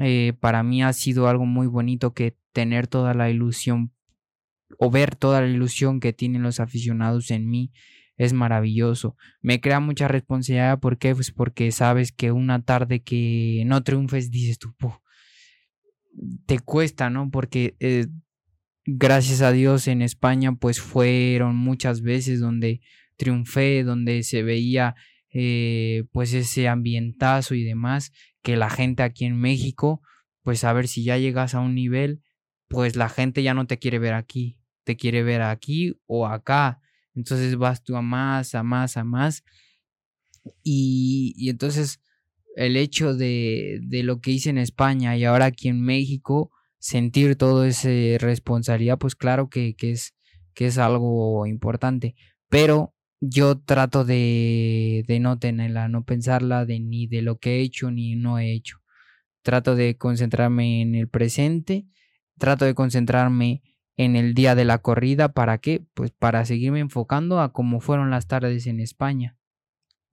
[0.00, 3.92] eh, para mí ha sido algo muy bonito que tener toda la ilusión
[4.78, 7.72] o ver toda la ilusión que tienen los aficionados en mí
[8.16, 9.16] es maravilloso.
[9.42, 10.80] Me crea mucha responsabilidad.
[10.80, 11.14] ¿Por qué?
[11.14, 14.74] Pues porque sabes que una tarde que no triunfes dices tú,
[16.46, 17.30] te cuesta, ¿no?
[17.30, 18.06] Porque eh,
[18.86, 22.80] gracias a Dios en España pues fueron muchas veces donde
[23.16, 24.94] triunfé, donde se veía
[25.30, 28.12] eh, pues ese ambientazo y demás
[28.46, 30.00] que la gente aquí en México,
[30.44, 32.22] pues a ver si ya llegas a un nivel,
[32.68, 36.80] pues la gente ya no te quiere ver aquí, te quiere ver aquí o acá.
[37.16, 39.42] Entonces vas tú a más, a más, a más.
[40.62, 41.98] Y, y entonces
[42.54, 47.34] el hecho de, de, lo que hice en España y ahora aquí en México, sentir
[47.34, 47.88] toda esa
[48.24, 50.14] responsabilidad, pues claro que, que, es,
[50.54, 52.14] que es algo importante.
[52.48, 57.60] Pero yo trato de, de no tenerla, no pensarla de ni de lo que he
[57.62, 58.78] hecho ni no he hecho.
[59.42, 61.86] Trato de concentrarme en el presente,
[62.38, 63.62] trato de concentrarme
[63.96, 65.84] en el día de la corrida, ¿para qué?
[65.94, 69.38] Pues para seguirme enfocando a cómo fueron las tardes en España.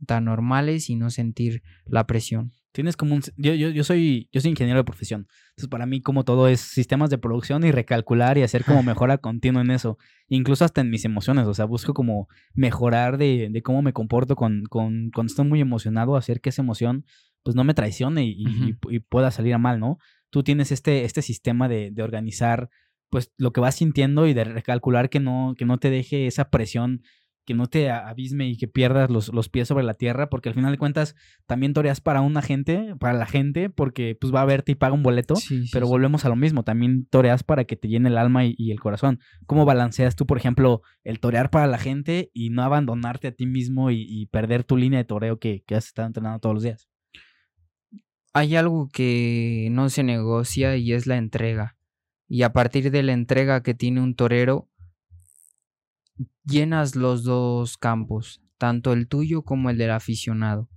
[0.06, 2.54] tan normales y no sentir la presión.
[2.74, 3.21] Tienes como un...
[3.38, 5.28] Yo, yo, yo, soy, yo soy ingeniero de profesión.
[5.51, 9.19] Entonces, para mí, como todo es sistemas de producción y recalcular y hacer como mejora
[9.19, 9.97] continua en eso.
[10.28, 11.47] Incluso hasta en mis emociones.
[11.47, 15.61] O sea, busco como mejorar de, de cómo me comporto con, con, cuando estoy muy
[15.61, 17.05] emocionado, hacer que esa emoción
[17.43, 19.99] pues no me traicione y, y, y pueda salir a mal, ¿no?
[20.30, 22.69] Tú tienes este, este sistema de, de organizar
[23.13, 26.49] pues lo que vas sintiendo y de recalcular que no, que no te deje esa
[26.49, 27.03] presión
[27.46, 30.56] que no te abisme y que pierdas los, los, pies sobre la tierra, porque al
[30.56, 31.16] final de cuentas
[31.46, 34.94] también toreas para una gente, para la gente, porque pues va a verte y paga
[34.94, 35.36] un boleto,
[35.72, 38.80] pero volvemos a lo mismo, también toreas para que te llene el alma y, el
[38.80, 39.20] corazón.
[39.46, 43.46] ¿Cómo balanceas tú, por ejemplo, el torear para la gente y no abandonarte a ti
[43.46, 46.89] mismo y, perder tu línea de toreo que, que has estado entrenando todos los días?
[48.34, 51.76] Hay algo que no se negocia y es la entrega.
[52.28, 54.70] Y a partir de la entrega que tiene un torero,
[56.45, 60.70] llenas los dos campos, tanto el tuyo como el del aficionado.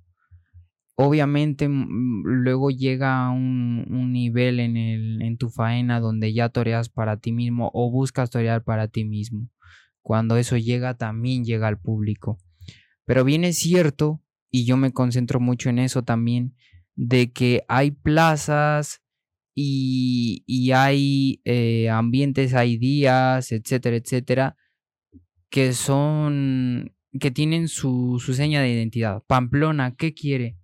[0.98, 7.70] Obviamente luego llega un, un nivel en, tu faena donde ya toreas para ti mismo
[7.74, 9.50] o buscas torear para ti mismo.
[10.00, 12.38] Cuando eso llega también llega al público.
[13.04, 16.56] Pero bien es cierto, y yo me concentro mucho en eso también,
[16.94, 19.02] de que hay plazas
[19.54, 24.56] y, y hay eh, ambientes, hay días, etcétera, etcétera,
[25.56, 29.22] que son, que tienen su, su seña de identidad.
[29.26, 30.58] Pamplona, ¿qué quiere?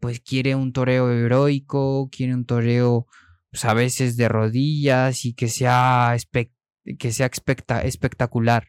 [0.00, 3.06] Pues quiere un toreo heroico, quiere un toreo
[3.50, 6.16] pues, a veces de rodillas y que sea,
[6.98, 7.30] que sea
[7.84, 8.68] espectacular.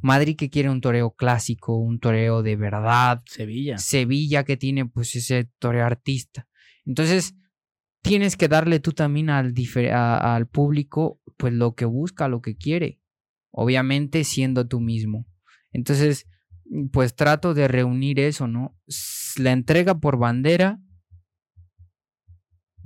[0.00, 3.24] Madrid que quiere un toreo clásico, un toreo de verdad.
[3.26, 3.78] Sevilla.
[3.78, 6.46] Sevilla que tiene pues ese toreo artista.
[6.84, 7.34] Entonces,
[8.00, 9.52] tienes que darle tú también al,
[9.92, 13.00] al público pues lo que busca, lo que quiere
[13.56, 15.26] obviamente siendo tú mismo.
[15.72, 16.26] Entonces,
[16.92, 18.76] pues trato de reunir eso, ¿no?
[19.38, 20.78] La entrega por bandera,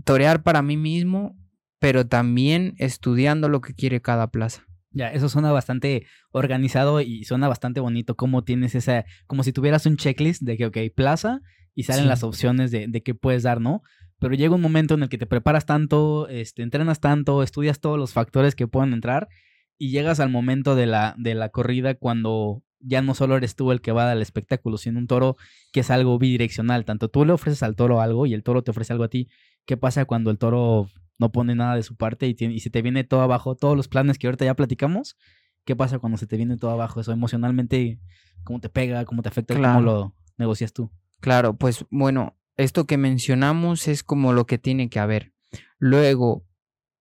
[0.04, 1.36] torear para mí mismo,
[1.80, 4.64] pero también estudiando lo que quiere cada plaza.
[4.92, 8.16] Ya, eso suena bastante organizado y suena bastante bonito.
[8.16, 11.40] Como tienes esa, como si tuvieras un checklist de que, ok, plaza
[11.74, 13.82] y salen las opciones de, de qué puedes dar, ¿no?
[14.20, 17.98] Pero llega un momento en el que te preparas tanto, este, entrenas tanto, estudias todos
[17.98, 19.28] los factores que pueden entrar
[19.80, 23.72] y llegas al momento de la, de la corrida cuando ya no solo eres tú
[23.72, 25.38] el que va a dar el espectáculo, sino un toro
[25.72, 26.84] que es algo bidireccional.
[26.84, 29.28] Tanto tú le ofreces al toro algo y el toro te ofrece algo a ti.
[29.64, 32.82] ¿Qué pasa cuando el toro no pone nada de su parte y, y se te
[32.82, 35.16] viene todo abajo, todos los planes que ahorita ya platicamos?
[35.64, 37.12] ¿Qué pasa cuando se te viene todo abajo eso?
[37.12, 38.00] Emocionalmente,
[38.44, 39.06] ¿cómo te pega?
[39.06, 39.54] ¿Cómo te afecta?
[39.54, 40.90] ¿Cómo lo negocias tú?
[41.20, 45.32] Claro, pues bueno, esto que mencionamos es como lo que tiene que haber.
[45.78, 46.44] Luego,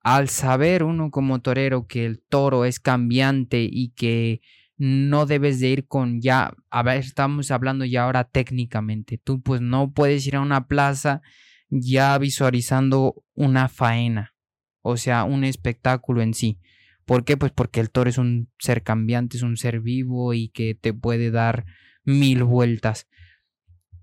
[0.02, 4.42] al saber uno como torero que el toro es cambiante y que
[4.78, 9.60] no debes de ir con ya, a ver, estamos hablando ya ahora técnicamente, tú pues
[9.60, 11.22] no puedes ir a una plaza
[11.70, 14.34] ya visualizando una faena,
[14.82, 16.60] o sea, un espectáculo en sí.
[17.06, 17.38] ¿Por qué?
[17.38, 20.94] Pues porque el toro es un ser cambiante, es un ser vivo y que te
[20.94, 21.66] puede dar
[22.04, 23.08] mil vueltas.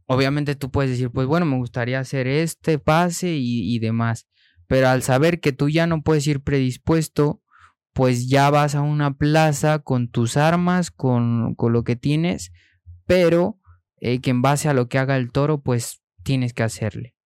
[0.07, 4.27] Obviamente tú puedes decir, pues bueno, me gustaría hacer este pase y, y demás
[4.67, 7.43] pero al saber que tú ya no puedes ir predispuesto,
[7.93, 12.53] pues ya vas a una plaza con tus armas, con, con lo que tienes,
[13.07, 13.59] pero
[13.99, 17.17] eh, que en base a lo que haga el toro, pues tienes que hacerle.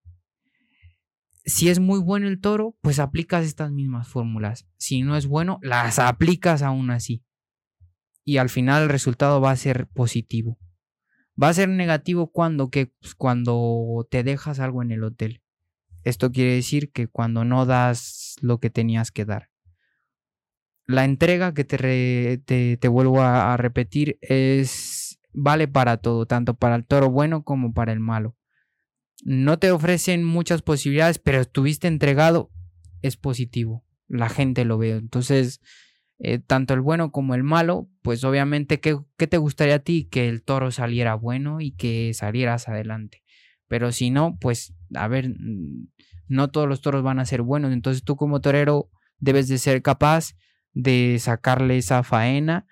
[1.44, 4.68] Si es muy bueno el toro, pues aplicas estas mismas fórmulas.
[4.76, 7.24] Si no es bueno, las aplicas aún así.
[8.24, 10.58] Y al final el resultado va a ser positivo.
[11.42, 15.42] Va a ser negativo cuando, que, pues, cuando te dejas algo en el hotel.
[16.04, 19.50] Esto quiere decir que cuando no das lo que tenías que dar.
[20.86, 26.84] La entrega que te, te, vuelvo a, repetir es vale para todo, tanto para el
[26.84, 28.36] toro bueno como para el malo.
[29.22, 32.50] No te ofrecen muchas posibilidades, pero estuviste entregado,
[33.02, 33.84] es positivo.
[34.08, 34.92] La gente lo ve.
[34.96, 35.60] Entonces,
[36.18, 40.08] eh, tanto el bueno como el malo, pues obviamente, ¿qué, ¿qué, te gustaría a ti?
[40.10, 43.19] Que el toro saliera bueno y que salieras adelante.
[43.70, 45.32] Pero si no, pues, a ver,
[46.26, 47.72] no todos los toros van a ser buenos.
[47.72, 48.90] Entonces tú como torero
[49.20, 50.34] debes de ser capaz
[50.72, 52.66] de sacarle esa faena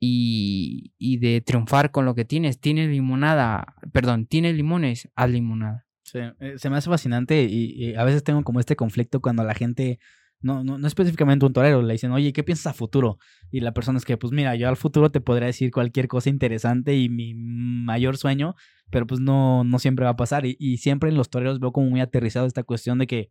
[0.00, 2.58] y, y de triunfar con lo que tienes.
[2.58, 5.86] Tienes limonada, perdón, tienes limones, haz limonada.
[6.02, 9.54] Sí, eh, se me hace fascinante y, a veces tengo como este conflicto cuando la
[9.54, 10.00] gente
[10.40, 13.18] no, no, no específicamente un torero, le dicen, oye, ¿qué piensas a futuro?
[13.52, 16.28] Y la persona es que, pues mira, yo al futuro te podría decir cualquier cosa
[16.28, 18.56] interesante y mi mayor sueño,
[18.90, 20.46] pero pues no, no siempre va a pasar.
[20.46, 23.30] Y, y siempre en los toreros veo como muy aterrizado esta cuestión de que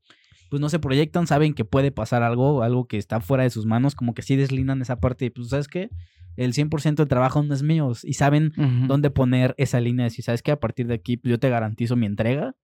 [0.50, 3.66] pues no se proyectan, saben que puede pasar algo, algo que está fuera de sus
[3.66, 5.90] manos, como que sí deslindan esa parte, y pues sabes qué,
[6.36, 8.54] el 100% del trabajo no es mío y saben
[8.88, 11.50] dónde poner esa línea de si sabes que a partir de aquí pues, yo te
[11.50, 12.56] garantizo mi entrega.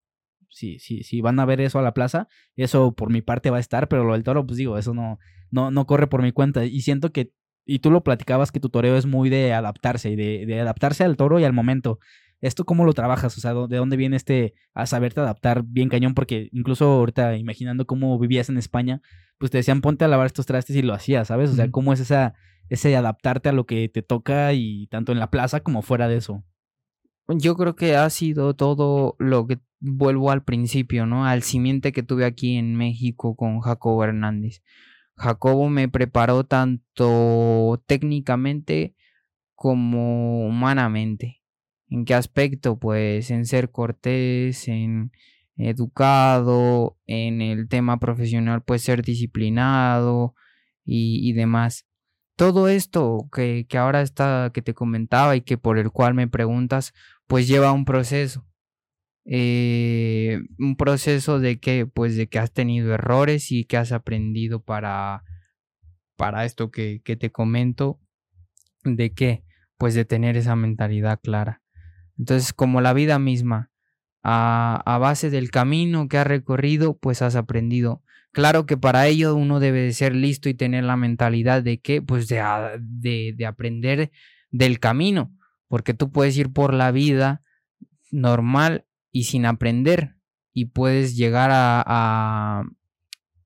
[0.49, 3.57] Si, sí, sí, van a ver eso a la plaza, eso por mi parte va
[3.57, 5.19] a estar, pero lo del toro, pues digo, eso no,
[5.51, 6.63] no, no corre por mi cuenta.
[6.63, 7.33] Y siento que,
[7.65, 11.03] y tú lo platicabas, que tu toreo es muy de adaptarse y de, de adaptarse
[11.03, 11.99] al toro y al momento.
[12.45, 13.35] ¿Esto cómo lo trabajas?
[13.37, 16.13] O sea, ¿de dónde viene este a saberte adaptar bien cañón?
[16.13, 19.01] Porque incluso ahorita, imaginando cómo vivías en España,
[19.39, 21.49] pues te decían ponte a lavar estos trastes y lo hacías, ¿sabes?
[21.49, 22.35] O sea, ¿cómo es esa,
[22.69, 26.17] ese adaptarte a lo que te toca y tanto en la plaza como fuera de
[26.17, 26.43] eso?
[27.27, 31.25] Yo creo que ha sido todo lo que vuelvo al principio, ¿no?
[31.25, 34.61] Al simiente que tuve aquí en México con Jacobo Hernández.
[35.17, 38.95] Jacobo me preparó tanto técnicamente
[39.55, 41.41] como humanamente.
[41.89, 42.79] ¿En qué aspecto?
[42.79, 45.11] Pues en ser cortés, en
[45.57, 50.35] educado, en el tema profesional, pues ser disciplinado
[50.83, 51.87] y, demás.
[52.35, 56.27] Todo esto que, que ahora está, que te comentaba y que por el cual me
[56.27, 56.93] preguntas,
[57.27, 58.45] pues lleva un proceso.
[59.25, 64.61] Eh, un proceso de que, pues de que has tenido errores y que has aprendido
[64.63, 65.23] para,
[66.15, 67.99] para esto que, que te comento,
[68.83, 69.43] de qué,
[69.77, 71.64] pues de tener esa mentalidad clara.
[72.17, 73.71] Entonces, como la vida misma,
[74.23, 78.01] a, base del camino que has recorrido, pues has aprendido.
[78.31, 82.01] Claro que para ello uno debe de ser listo y tener la mentalidad de que,
[82.01, 82.41] pues de,
[82.79, 84.11] de, de aprender
[84.49, 85.31] del camino,
[85.67, 87.43] porque tú puedes ir por la vida
[88.11, 90.15] normal y sin aprender
[90.53, 92.63] y puedes llegar a, a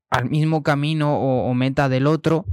[0.09, 2.45] al mismo camino o, o meta del otro,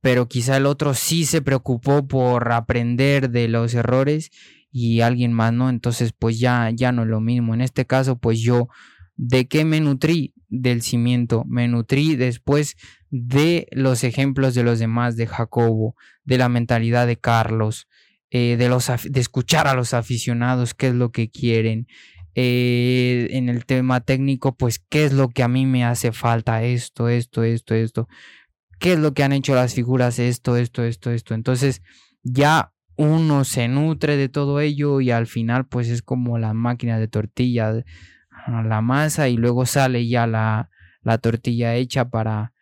[0.00, 4.30] pero quizá el otro sí se preocupó por aprender de los errores
[4.72, 7.54] y alguien más no, entonces pues ya, ya no es lo mismo.
[7.54, 8.68] En este caso pues yo,
[9.16, 10.34] ¿de qué me nutrí?
[10.48, 12.76] Del cimiento, me nutrí después
[13.10, 15.94] de los ejemplos de los demás, de Jacobo,
[16.24, 17.88] de la mentalidad de Carlos,
[18.30, 21.86] eh, de, los, de escuchar a los aficionados, qué es lo que quieren.
[22.36, 26.62] Eh, en el tema técnico, pues qué es lo que a mí me hace falta,
[26.62, 28.08] esto, esto, esto, esto,
[28.78, 31.34] qué es lo que han hecho las figuras, esto, esto, esto, esto.
[31.34, 31.82] Entonces,
[32.22, 36.98] ya uno se nutre de todo ello y al final pues es como la máquina
[36.98, 37.82] de tortilla,
[38.46, 40.68] la masa y luego sale ya la,
[41.02, 42.52] la tortilla hecha para,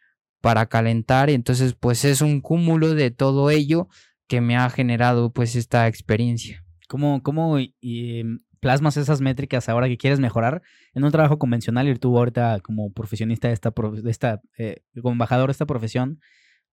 [0.40, 1.28] para calentar.
[1.28, 3.88] Entonces pues es un cúmulo de todo ello
[4.28, 6.64] que me ha generado pues esta experiencia.
[6.86, 10.62] ¿Cómo, cómo em, plasmas esas métricas ahora que quieres mejorar
[10.94, 15.12] en un trabajo convencional y tú ahorita como profesionista de esta, de esta eh, como
[15.12, 16.20] embajador de esta profesión?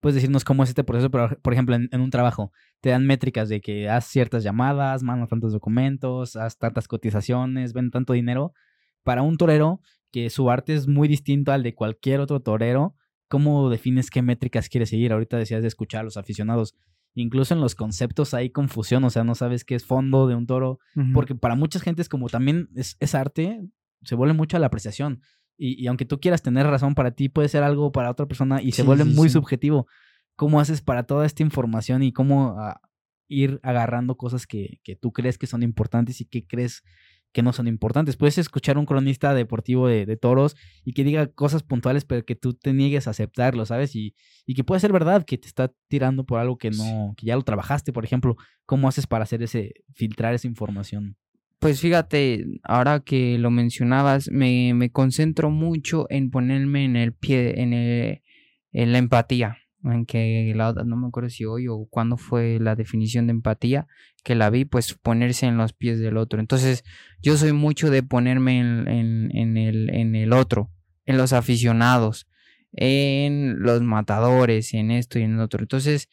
[0.05, 3.49] Puedes decirnos cómo es este proceso, pero, por ejemplo, en, un trabajo, te dan métricas
[3.49, 8.53] de que haz ciertas llamadas, mandas tantos documentos, haz tantas cotizaciones, ven tanto dinero.
[9.01, 9.81] Para un torero,
[10.11, 12.93] que su arte es muy distinto al de cualquier otro torero,
[13.27, 15.11] ¿cómo defines qué métricas quieres seguir?
[15.11, 16.75] Ahorita decías de escuchar a los aficionados.
[17.15, 20.45] Incluso en los conceptos hay confusión, o sea, no sabes qué es fondo de un
[20.45, 20.77] toro,
[21.15, 23.59] porque para muchas gentes como también es, es arte,
[24.03, 25.23] se vuelve mucho a la apreciación.
[25.57, 28.73] Y, aunque tú quieras tener razón para ti, puede ser algo para otra persona y
[28.73, 29.87] se vuelve muy subjetivo.
[30.35, 32.81] ¿Cómo haces para toda esta información y cómo ah,
[33.29, 36.83] ir agarrando cosas que, que, tú crees que son importantes y que crees
[37.31, 38.17] que no son importantes?
[38.17, 42.35] Puedes escuchar un cronista deportivo de, de toros y que diga cosas puntuales, pero que
[42.35, 43.95] tú te niegues a aceptarlo, ¿sabes?
[43.95, 44.13] Y,
[44.45, 47.35] y que puede ser verdad que te está tirando por algo que no, que ya
[47.37, 48.35] lo trabajaste, por ejemplo.
[48.65, 51.15] ¿Cómo haces para hacer ese, filtrar esa información?
[51.59, 57.61] Pues fíjate, ahora que lo mencionabas, me, me concentro mucho en ponerme en el pie,
[57.61, 62.59] en, en la empatía, en que la, no me acuerdo si hoy o cuándo fue
[62.59, 63.87] la definición de empatía,
[64.23, 66.39] que la vi, pues ponerse en los pies del otro.
[66.39, 66.83] Entonces,
[67.21, 70.69] yo soy mucho de ponerme en, en, en, el, en el otro,
[71.05, 72.27] en los aficionados,
[72.73, 75.61] en los matadores, en esto y en otro.
[75.61, 76.09] Entonces,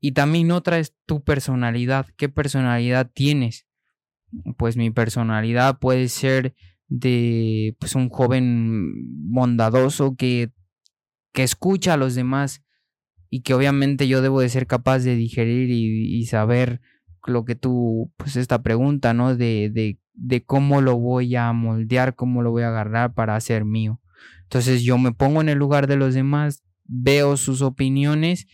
[0.00, 3.66] y también otra es tu personalidad, qué personalidad tienes
[4.56, 6.54] pues mi personalidad puede ser
[6.88, 8.92] de pues un joven
[9.30, 10.52] bondadoso que,
[11.32, 12.62] que escucha a los demás
[13.30, 16.80] y que obviamente yo debo de ser capaz de digerir y, saber
[17.26, 19.34] lo que tú, pues esta pregunta, ¿no?
[19.34, 23.64] De, de, de cómo lo voy a moldear, cómo lo voy a agarrar para hacer
[23.64, 24.00] mío.
[24.42, 28.46] Entonces yo me pongo en el lugar de los demás, veo sus opiniones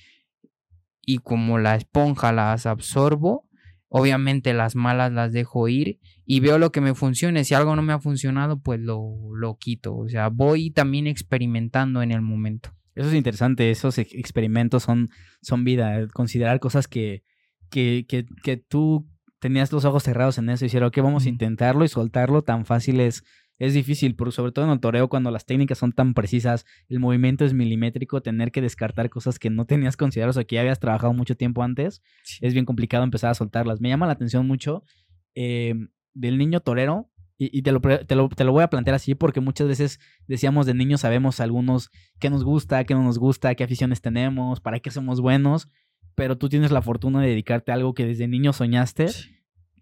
[1.04, 3.49] y como la esponja las absorbo
[3.92, 7.42] Obviamente las malas las dejo ir y veo lo que me funcione.
[7.42, 9.96] Si algo no me ha funcionado, pues lo, lo quito.
[9.96, 12.70] O sea, voy también experimentando en el momento.
[12.94, 15.10] Eso es interesante, esos experimentos son,
[15.42, 17.24] son vida, considerar cosas que,
[17.68, 19.08] que, que, que tú
[19.40, 22.66] tenías los ojos cerrados en eso y decir, ok, vamos a intentarlo y soltarlo, tan
[22.66, 23.24] fácil es,
[23.60, 26.98] es difícil, pero sobre todo en el toreo cuando las técnicas son tan precisas, el
[26.98, 30.80] movimiento es milimétrico, tener que descartar cosas que no tenías consideradas o que ya habías
[30.80, 32.02] trabajado mucho tiempo antes,
[32.40, 33.82] es bien complicado empezar a soltarlas.
[33.82, 34.82] Me llama la atención mucho
[35.34, 35.74] eh,
[36.14, 37.10] del niño torero,
[37.42, 40.66] y, te, lo, te, lo, te, lo, voy a plantear así porque muchas veces decíamos
[40.66, 44.80] de niños sabemos algunos qué nos gusta, qué no nos gusta, qué aficiones tenemos, para
[44.80, 45.70] qué somos buenos,
[46.14, 49.06] pero tú tienes la fortuna de dedicarte a algo que desde niño soñaste.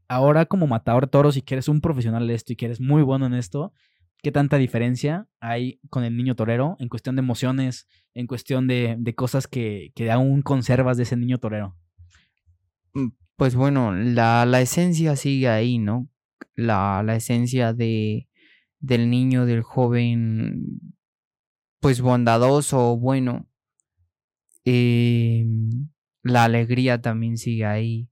[0.08, 2.80] Ahora como matador de toros y que eres un profesional de esto y que eres
[2.80, 3.72] muy bueno en esto,
[4.22, 8.96] ¿qué tanta diferencia hay con el niño torero en cuestión de emociones, en cuestión de,
[8.98, 11.76] de cosas que, que aún conservas de ese niño torero?
[12.94, 16.08] Mm, pues bueno, la, la esencia sigue ahí, ¿no?
[16.58, 18.28] la, la esencia de,
[18.80, 20.80] del niño, del joven,
[21.80, 23.48] pues bondadoso, bueno.
[24.64, 25.46] Eh,
[26.22, 28.08] la alegría también sigue ahí.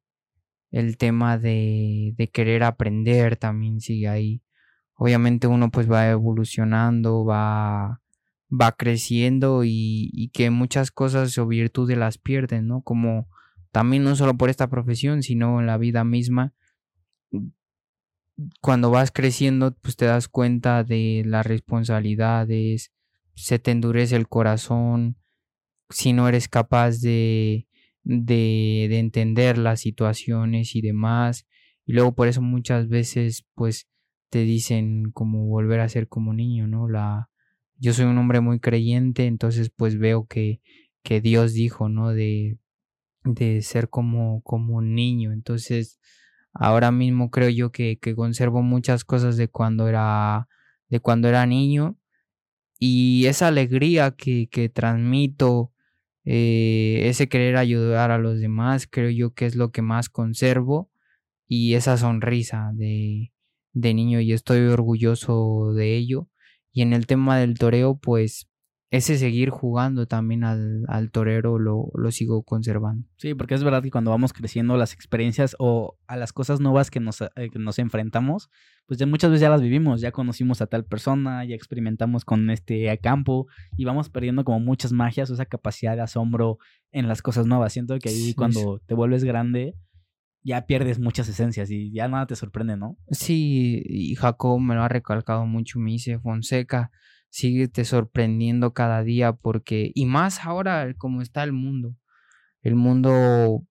[0.70, 4.42] El tema de, de querer aprender también sigue ahí.
[4.94, 8.00] Obviamente uno pues va evolucionando, va,
[8.50, 12.82] va creciendo y, y, que muchas cosas o virtudes las pierden, ¿no?
[12.82, 13.28] Como
[13.72, 16.54] también no solo por esta profesión, sino en la vida misma,
[18.60, 22.92] cuando vas creciendo, pues te das cuenta de las responsabilidades,
[23.34, 25.16] se te endurece el corazón,
[25.90, 27.65] si no eres capaz de,
[28.06, 31.46] de, de entender las situaciones y demás.
[31.84, 33.88] Y luego por eso muchas veces, pues,
[34.30, 36.88] te dicen como volver a ser como niño, ¿no?
[36.88, 37.30] La,
[37.78, 40.60] yo soy un hombre muy creyente, entonces pues veo que,
[41.02, 42.10] que Dios dijo, ¿no?
[42.10, 42.58] De,
[43.24, 45.32] de ser como, como un niño.
[45.32, 46.00] Entonces,
[46.58, 50.48] Ahora mismo creo yo que, conservo muchas cosas de cuando era,
[50.88, 51.98] de cuando era niño
[52.78, 55.72] y esa alegría que, que transmito,
[56.26, 60.90] eh, ese querer ayudar a los demás, creo yo que es lo que más conservo
[61.48, 63.32] y esa sonrisa de,
[63.72, 66.28] de niño y estoy orgulloso de ello.
[66.72, 68.48] Y en el tema del toreo, pues
[68.90, 73.08] ese seguir jugando también al, al torero lo, lo, sigo conservando.
[73.16, 76.90] Sí, porque es verdad que cuando vamos creciendo las experiencias o a las cosas nuevas
[76.90, 78.48] que nos, eh, que nos enfrentamos,
[78.86, 82.48] pues ya muchas veces ya las vivimos, ya conocimos a tal persona, ya experimentamos con
[82.50, 86.58] este campo y vamos perdiendo como muchas magias o esa capacidad de asombro
[86.92, 87.72] en las cosas nuevas.
[87.72, 89.74] Siento que ahí cuando te vuelves grande
[90.44, 92.96] ya pierdes muchas esencias y ya nada te sorprende, ¿no?
[93.10, 96.92] Sí, y Jacob me lo ha recalcado mucho, me dice Fonseca
[97.28, 101.96] síguete sorprendiendo cada día porque, y más ahora como está el mundo,
[102.62, 103.62] el mundo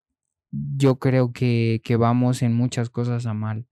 [0.52, 3.68] yo creo que, que vamos en muchas cosas a mal,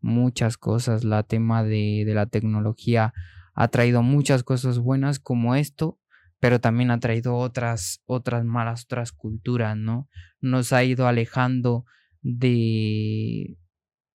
[0.00, 3.14] muchas cosas, la tema de, de la tecnología
[3.54, 5.98] ha traído muchas cosas buenas como esto,
[6.38, 10.08] pero también ha traído otras, otras malas, otras culturas, ¿no?
[10.40, 11.86] Nos ha ido alejando
[12.20, 13.56] de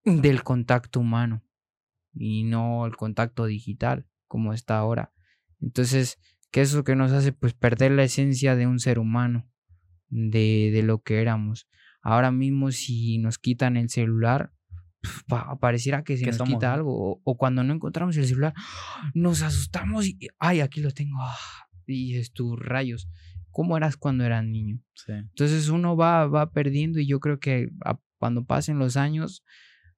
[0.04, 1.44] del contacto humano
[2.14, 5.12] y no el contacto digital como está ahora.
[5.60, 6.18] Entonces,
[6.52, 7.34] ¿qué es lo que nos hace?
[7.34, 9.46] Pues perder la esencia de un ser humano,
[10.08, 11.68] de, de lo que éramos.
[12.02, 14.54] Ahora mismo, si nos quitan el celular,
[15.60, 17.20] pareciera que se nos quita algo.
[17.22, 18.54] O, cuando no encontramos el celular,
[19.14, 21.18] nos asustamos y, ay, aquí lo tengo.
[21.20, 23.10] Ah, y es tus rayos.
[23.50, 24.80] ¿Cómo eras cuando eras niño?
[25.10, 27.68] Entonces uno va, va perdiendo y yo creo que
[28.18, 29.44] cuando pasen los años,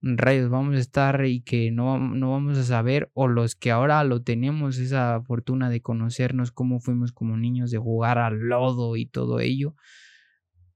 [0.03, 4.03] rayos vamos a estar y que no, no vamos a saber, o los que ahora
[4.03, 9.05] lo tenemos, esa fortuna de conocernos, cómo fuimos como niños, de jugar al lodo y
[9.05, 9.75] todo ello,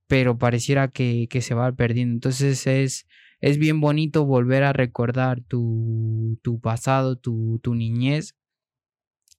[0.07, 2.13] pero pareciera que, que se va perdiendo.
[2.13, 3.07] Entonces es,
[3.41, 8.35] es bien bonito volver a recordar tu, tu pasado, tu, tu niñez,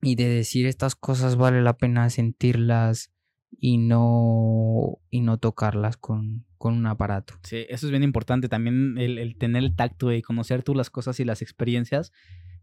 [0.02, 3.10] y de decir estas cosas vale la pena sentirlas
[3.58, 7.34] y no, y no tocarlas con, con un aparato.
[7.42, 8.48] Sí, eso es bien importante.
[8.48, 12.12] También el, tener el tacto y conocer tú las cosas y las experiencias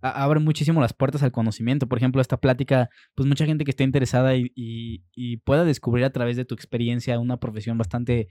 [0.01, 1.87] abre muchísimo las puertas al conocimiento.
[1.87, 6.11] Por ejemplo, esta plática, pues mucha gente que esté interesada y, y, pueda descubrir a
[6.11, 8.27] través de tu experiencia una profesión bastante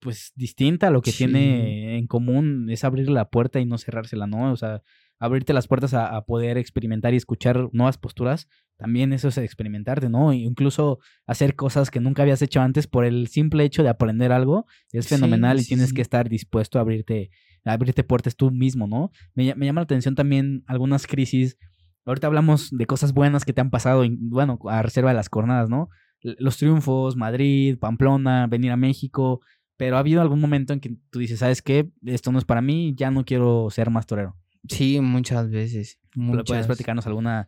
[0.00, 4.26] pues distinta a lo que tiene en común es abrir la puerta y no cerrársela,
[4.26, 4.52] ¿no?
[4.52, 4.82] O sea,
[5.18, 10.32] abrirte las puertas a, poder experimentar y escuchar nuevas posturas, también eso es experimentarte, ¿no?
[10.32, 14.66] incluso hacer cosas que nunca habías hecho antes por el simple hecho de aprender algo
[14.92, 17.30] es fenomenal y tienes que estar dispuesto a abrirte,
[17.64, 19.12] a abrirte puertas tú mismo, ¿no?
[19.34, 21.56] Me, me llama la atención también algunas crisis.
[22.04, 25.70] Ahorita hablamos de cosas buenas que te han pasado, bueno, a reserva de las jornadas,
[25.70, 25.88] ¿no?
[26.20, 29.40] Los triunfos, Madrid, Pamplona, venir a México,
[29.76, 31.90] pero ha habido algún momento en que tú dices, ¿sabes qué?
[32.04, 34.36] Esto no es para mí, ya no quiero ser más torero.
[34.68, 36.00] Sí, muchas veces.
[36.46, 37.46] ¿Puedes platicarnos alguna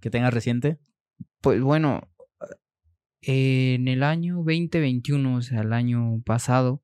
[0.00, 0.78] que tengas reciente?
[1.40, 2.08] Pues bueno,
[3.22, 6.82] en el año 2021, o sea, el año pasado,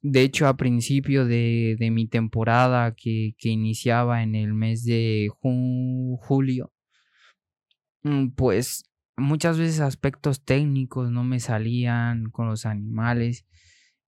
[0.00, 6.72] de hecho, a principio de, mi temporada que, iniciaba en el mes de julio,
[8.02, 8.84] mm, pues
[9.16, 13.46] muchas veces aspectos técnicos no me salían con los animales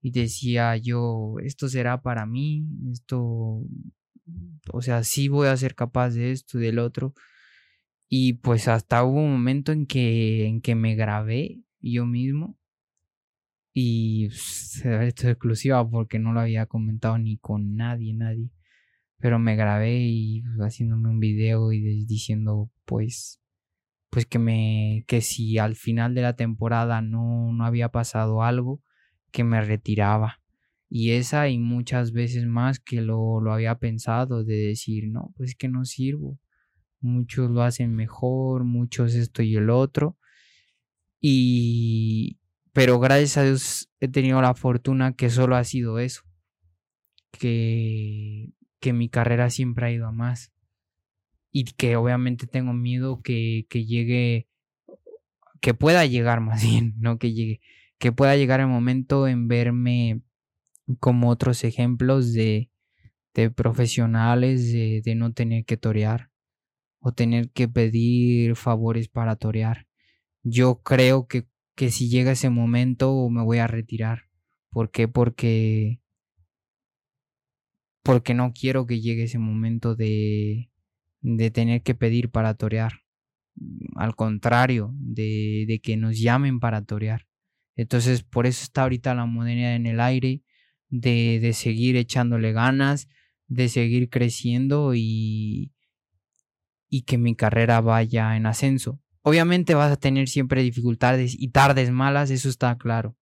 [0.01, 3.63] y decía yo, esto será para mí, esto,
[4.73, 7.15] o sea, sí voy a ser capaz de esto del otro.
[8.09, 12.57] Y pues hasta hubo un momento en que, en que me grabé yo mismo
[13.75, 18.51] y pues, esto es exclusiva porque no lo había comentado ni con nadie, nadie.
[19.19, 23.41] Pero me grabé y haciéndome un video y diciendo pues
[24.11, 28.81] pues que me que si al final de la temporada no, no había pasado algo,
[29.33, 30.41] que me retiraba.
[30.97, 35.57] Y esa y muchas veces más que lo, lo había pensado de decir, no, pues
[35.57, 36.39] que no sirvo.
[37.01, 40.17] Muchos lo hacen mejor, muchos esto y el otro.
[41.21, 42.39] Y,
[42.73, 46.23] pero gracias a Dios he tenido la fortuna que solo ha sido eso.
[47.33, 50.53] Que, que mi carrera siempre ha ido a más.
[51.51, 54.47] Y que obviamente tengo miedo que, que llegue,
[55.61, 57.61] que pueda llegar más bien, no que llegue,
[57.99, 60.23] que pueda llegar el momento en verme
[61.01, 62.71] como otros ejemplos de,
[63.35, 66.31] de profesionales de, de, no tener que torear
[67.01, 69.87] o tener que pedir favores para torear.
[70.43, 74.25] Yo creo que, que si llega ese momento me voy a retirar.
[74.71, 75.09] ¿Por qué?
[75.09, 76.01] Porque
[78.05, 80.71] porque no quiero que llegue ese momento de,
[81.23, 83.01] de tener que pedir para torear.
[83.97, 87.27] Al contrario, de, de que nos llamen para torear.
[87.77, 90.43] Entonces, por eso está ahorita la modernidad en el aire,
[91.01, 93.09] de, de seguir echándole ganas,
[93.49, 95.73] de seguir creciendo y,
[96.89, 99.01] y que mi carrera vaya en ascenso.
[99.23, 103.17] Obviamente vas a tener siempre dificultades y tardes malas, eso está claro.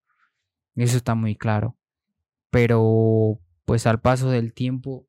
[0.75, 1.79] Eso está muy claro.
[2.51, 5.09] Pero pues al paso del tiempo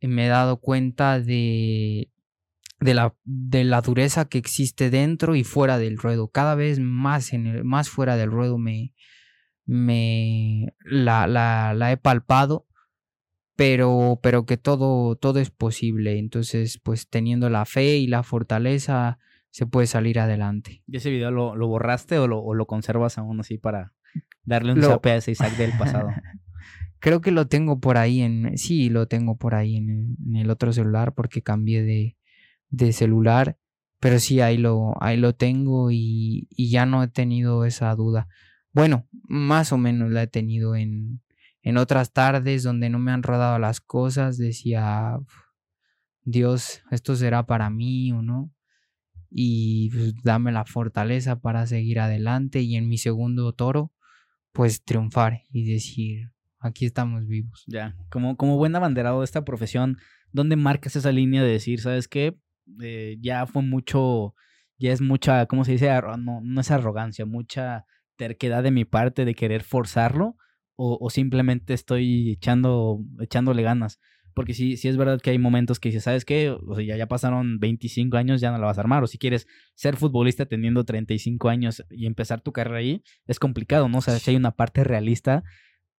[0.00, 2.10] me he dado cuenta de
[2.80, 6.28] de la, de la dureza que existe dentro y fuera del ruedo.
[6.28, 8.94] Cada vez más, en más fuera del ruedo me,
[9.68, 12.66] me la, la, la he palpado,
[13.54, 16.18] pero, pero que todo, todo es posible.
[16.18, 19.18] Entonces, pues teniendo la fe y la fortaleza,
[19.50, 20.82] se puede salir adelante.
[20.86, 23.92] ¿Y ese video lo, lo borraste o lo, o lo, conservas aún así para
[24.42, 25.00] darle un lo...
[25.04, 26.08] a ese Isaac del pasado?
[26.98, 30.50] Creo que lo tengo por ahí en, sí, lo tengo por ahí en en el
[30.50, 32.16] otro celular porque cambié de,
[32.70, 33.58] de celular,
[34.00, 38.28] pero sí ahí lo, ahí lo tengo y, y, ya no he tenido esa duda.
[38.78, 41.20] Bueno, más o menos la he tenido en,
[41.62, 45.18] en otras tardes donde no me han rodado las cosas, decía,
[46.22, 48.54] Dios, esto será para mí o no.
[49.30, 53.92] Y pues, dame la fortaleza para seguir adelante y en mi segundo toro,
[54.52, 57.64] pues triunfar y decir, aquí estamos vivos.
[57.66, 59.96] Ya, como, como buen abanderado de esta profesión,
[60.30, 62.38] ¿dónde marcas esa línea de decir, sabes qué?
[62.80, 64.36] Eh, ya fue mucho,
[64.78, 65.90] ya es mucha, ¿cómo se dice?
[66.20, 67.84] No, no es arrogancia, mucha
[68.18, 70.36] terquedad de mi parte de querer forzarlo
[70.80, 73.98] o, simplemente estoy echando, echándole ganas.
[74.32, 76.50] Porque sí, sí es verdad que hay momentos que dices, ¿sabes qué?
[76.50, 79.02] O sea, ya, ya pasaron 25 años, ya no la vas a armar.
[79.02, 83.88] O si quieres ser futbolista teniendo 35 años y empezar tu carrera ahí, es complicado,
[83.88, 83.98] ¿no?
[83.98, 85.42] O sea, si hay una parte realista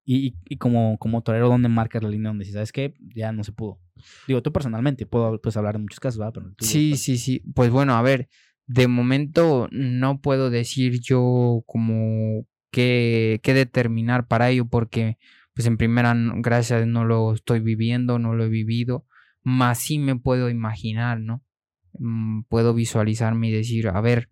[0.05, 3.43] y, y, como, como torero, ¿dónde marcas la línea donde si sabes que ya no
[3.43, 3.81] se pudo?
[4.27, 6.33] Digo, tú personalmente, puedo pues, hablar de muchos casos, ¿verdad?
[6.35, 7.43] Pero sí, sí, sí.
[7.53, 8.29] Pues bueno, a ver,
[8.69, 15.17] de momento no puedo decir yo como qué, qué determinar para ello, porque
[15.55, 19.07] pues en primera, gracias no lo estoy viviendo, no lo he vivido,
[19.41, 21.43] más sí me puedo imaginar, ¿no?
[21.93, 24.29] Mm, puedo visualizarme y decir, a ver,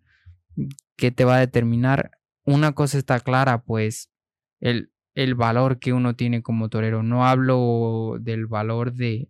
[0.94, 2.12] ¿qué te va a determinar?
[2.44, 4.12] Una cosa está clara, pues
[4.60, 7.02] el, el valor que uno tiene como torero.
[7.02, 9.28] No hablo del valor de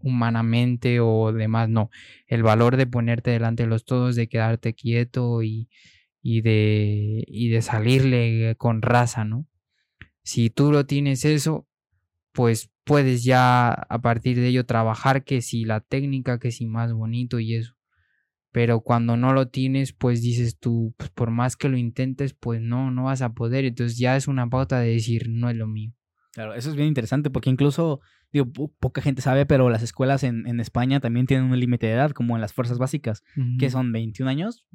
[0.00, 1.90] humanamente o demás, no.
[2.26, 5.68] El valor de ponerte delante de los todos, de quedarte quieto y,
[6.22, 9.46] y, de, y de salirle con raza, ¿no?
[10.22, 11.66] Si tú lo tienes eso,
[12.32, 16.92] pues puedes ya a partir de ello trabajar que si la técnica, que si más
[16.92, 17.78] bonito y eso
[18.58, 22.60] pero cuando no lo tienes, pues dices tú, pues por más que lo intentes, pues
[22.60, 23.64] no, no vas a poder.
[23.64, 25.92] Entonces ya es una pauta de decir, no es lo mío.
[26.32, 28.00] Claro, eso es bien interesante porque incluso,
[28.32, 28.46] digo,
[28.78, 32.10] poca gente sabe, pero las escuelas en, en España también tienen un límite de edad,
[32.10, 33.22] como en las fuerzas básicas,
[33.58, 34.66] que son 21 años.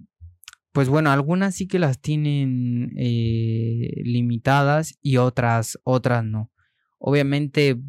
[0.72, 6.52] Pues bueno, algunas sí que las tienen eh, limitadas y otras, otras no.
[6.98, 7.80] Obviamente,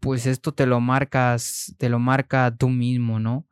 [0.00, 3.48] pues esto te lo marcas, te lo marca tú mismo, ¿no?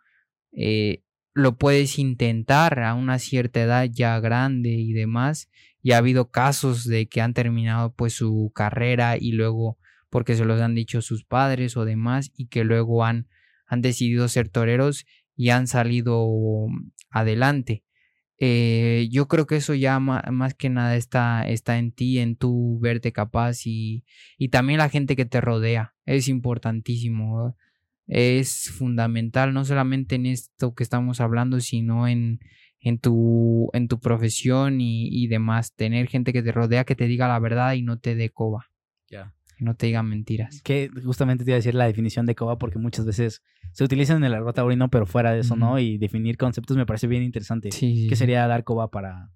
[0.53, 1.03] Eh,
[1.35, 5.49] lo puedes intentar a una cierta edad ya grande y demás
[5.80, 9.78] y ha habido casos de que han terminado pues su carrera y luego
[10.12, 13.28] porque se los han dicho sus padres o demás y que luego han,
[13.66, 16.28] han decidido ser toreros y han salido
[17.08, 17.82] adelante.
[18.36, 22.78] Eh, yo creo que eso ya más, que nada está, está en ti, en tu
[22.78, 24.04] verte capaz y,
[24.36, 25.94] y también la gente que te rodea.
[26.04, 27.56] Es importantísimo,
[28.06, 32.40] es fundamental, no solamente en esto que estamos hablando, sino en,
[32.80, 35.74] en, tu, en tu profesión y, y demás.
[35.74, 38.66] Tener gente que te rodea, que te diga la verdad y no te dé coba.
[39.08, 39.32] Ya
[39.62, 40.60] no te digan mentiras.
[40.62, 43.42] Que justamente te iba a decir la definición de coba porque muchas veces
[43.72, 45.78] se utiliza en el argot taurino, pero fuera de eso, ¿no?
[45.78, 47.70] Y definir conceptos me parece bien interesante.
[47.72, 49.30] Sí, ¿Qué sería dar coba para...?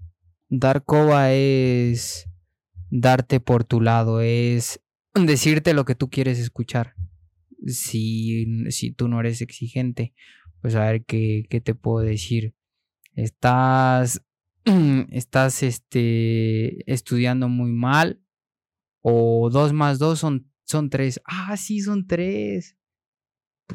[0.48, 2.28] Dar coba es
[2.90, 4.80] darte por tu lado, es
[5.14, 6.94] decirte lo que tú quieres escuchar.
[7.66, 10.12] Si, si tú no eres exigente,
[10.60, 12.54] pues a ver qué, qué te puedo decir.
[13.14, 14.22] Estás,
[15.10, 18.20] estás este, estudiando muy mal,
[19.08, 21.20] o dos más dos son, son tres.
[21.24, 22.76] Ah, sí, son tres.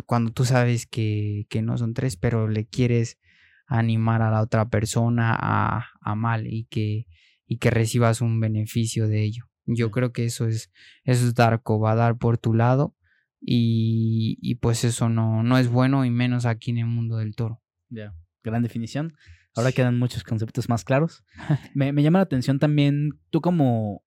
[0.06, 3.18] Cuando tú sabes que, que no son tres, pero le quieres
[3.66, 7.08] animar a la otra persona a, a mal y que,
[7.48, 9.46] y que recibas un beneficio de ello.
[9.66, 10.70] Yo creo que eso es,
[11.06, 12.94] eso es dar coba, dar por tu lado
[13.40, 17.36] y, y, pues eso no, no es bueno y menos aquí en el mundo del
[17.36, 17.62] toro.
[17.88, 18.14] Ya,
[18.44, 19.14] gran definición.
[19.56, 21.24] Ahora quedan muchos conceptos más claros.
[21.74, 24.04] me, me, llama la atención también, tú como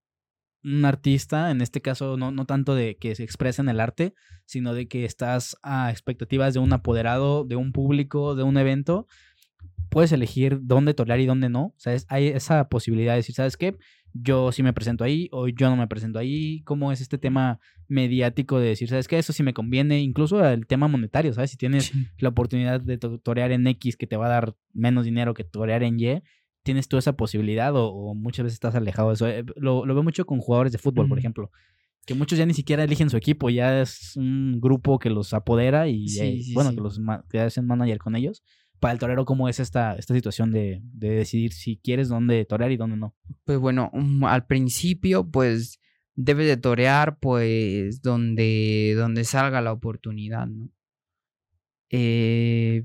[0.65, 4.15] un artista, en este caso no, no tanto de que se expresa en el arte,
[4.47, 9.07] sino de que estás a expectativas de un apoderado, de un público, de un evento,
[9.95, 11.67] puedes elegir dónde torear y dónde no.
[11.67, 13.77] O sea, hay esa posibilidad de decir, ¿sabes qué?
[14.13, 16.63] Yo sí me presento ahí o yo no me presento ahí.
[16.65, 19.19] ¿Cómo es este tema mediático de decir, ¿sabes qué?
[19.19, 20.01] Eso sí me conviene.
[20.01, 21.51] Incluso el tema monetario, ¿sabes?
[21.51, 25.35] Si tienes la oportunidad de torear en X que te va a dar menos dinero
[25.35, 26.23] que torear en Y,
[26.65, 29.29] tienes tú esa posibilidad o, muchas veces estás alejado de eso.
[29.29, 31.51] Eh, lo, veo mucho con jugadores de fútbol, por ejemplo,
[32.05, 35.87] que muchos ya ni siquiera eligen su equipo, ya es un grupo que los apodera
[35.89, 37.01] y eh, bueno, que los
[37.31, 38.43] que hacen manager con ellos.
[38.81, 42.73] Para el torero, ¿cómo es esta, esta situación de, de decidir si quieres dónde torear
[42.73, 43.15] y dónde no?
[43.45, 45.81] Pues bueno, um, al principio, pues
[46.17, 50.71] debes de torear, pues donde, donde salga la oportunidad, ¿no?
[51.91, 52.85] Eh,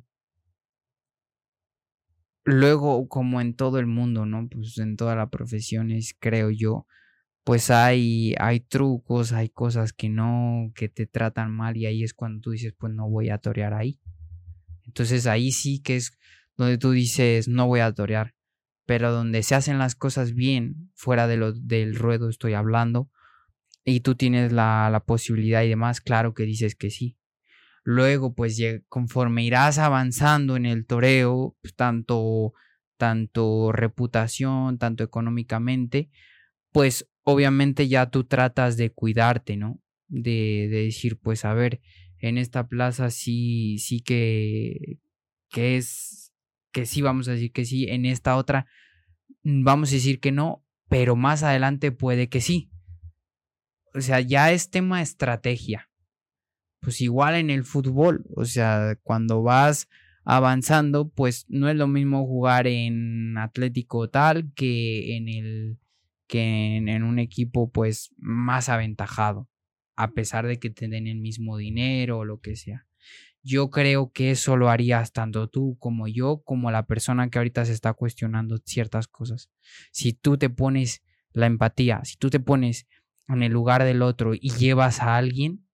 [2.50, 4.48] luego, como en todo el mundo, ¿no?
[4.50, 6.86] Pues en todas las profesiones, creo yo,
[7.44, 12.14] pues hay, hay trucos, hay cosas que no, que te tratan mal y ahí es
[12.14, 14.00] cuando tú dices, pues no voy a torear ahí.
[14.86, 16.12] Entonces ahí sí que es
[16.58, 18.36] donde tú dices, no voy a torear.
[18.86, 23.12] Pero donde se hacen las cosas bien, fuera de lo, del ruedo estoy hablando,
[23.86, 27.19] y tú tienes la, la posibilidad y demás, claro que dices que sí.
[27.92, 32.54] Luego, pues conforme irás avanzando en el toreo, pues, tanto,
[32.98, 36.12] tanto reputación, tanto económicamente,
[36.72, 39.82] pues obviamente ya tú tratas de cuidarte, ¿no?
[40.08, 41.82] De, de decir, pues a ver,
[42.20, 45.00] en esta plaza sí, sí que,
[45.50, 46.32] que es,
[46.72, 48.68] que sí, vamos a decir que sí, en esta otra
[49.42, 52.70] mm, vamos a decir que no, pero más adelante puede que sí.
[53.96, 55.89] O sea, ya es tema estrategia
[56.80, 59.88] pues igual en el fútbol, o sea, cuando vas
[60.24, 65.80] avanzando, pues no es lo mismo jugar en Atlético tal que en el
[66.28, 69.50] que en, un equipo pues más aventajado,
[69.96, 72.86] a pesar de que te den el mismo dinero o lo que sea.
[73.42, 77.66] Yo creo que eso lo harías tanto tú como yo, como la persona que ahorita
[77.66, 79.50] se está cuestionando ciertas cosas.
[79.92, 81.02] Si tú te pones
[81.34, 82.86] la empatía, si tú te pones
[83.28, 85.66] en el lugar del otro y llevas a alguien,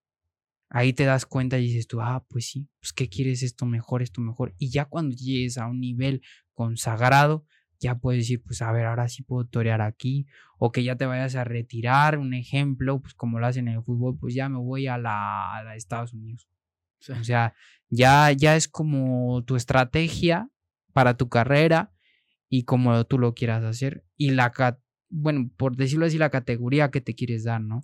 [0.76, 4.02] ahí te das cuenta y dices tú, ah, pues sí, pues qué quieres esto mejor,
[4.02, 4.54] esto mejor.
[4.58, 6.22] Y ya cuando llegues a un nivel
[6.54, 7.46] consagrado,
[7.80, 11.06] ya puedes decir, pues a ver, ahora sí puedo torear aquí, o que ya te
[11.06, 14.58] vayas a retirar, un ejemplo, pues como lo hacen en el fútbol, pues ya me
[14.58, 16.50] voy a la, a Estados Unidos.
[17.10, 17.54] O sea,
[17.90, 20.50] ya, ya es como tu estrategia
[20.92, 21.94] para tu carrera
[22.50, 24.04] y como tú lo quieras hacer.
[24.18, 24.52] Y la,
[25.08, 27.84] bueno, por decirlo así, la categoría que te quieres dar, ¿no?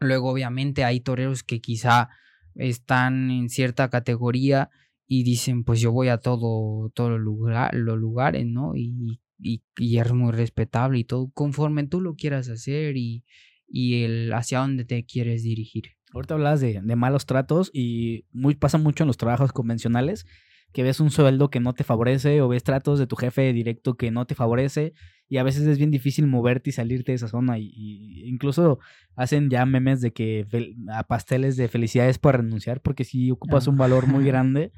[0.00, 2.08] Luego, obviamente, hay toreros que quizá
[2.54, 4.70] están en cierta categoría
[5.06, 8.74] y dicen, pues yo voy a todo, todos lugar, los lugares, ¿no?
[8.76, 9.62] Y, y,
[9.98, 13.24] es muy respetable y todo, conforme tú lo quieras hacer y,
[13.66, 15.96] y el hacia dónde te quieres dirigir.
[16.12, 20.26] Ahorita hablas de, de malos tratos y muy, pasa mucho en los trabajos convencionales
[20.72, 23.94] que ves un sueldo que no te favorece o ves tratos de tu jefe directo
[23.94, 24.94] que no te favorece
[25.28, 28.78] y a veces es bien difícil moverte y salirte de esa zona y, incluso
[29.16, 30.46] hacen ya memes de que
[30.92, 34.72] a pasteles de felicidades para renunciar porque si ocupas un valor muy grande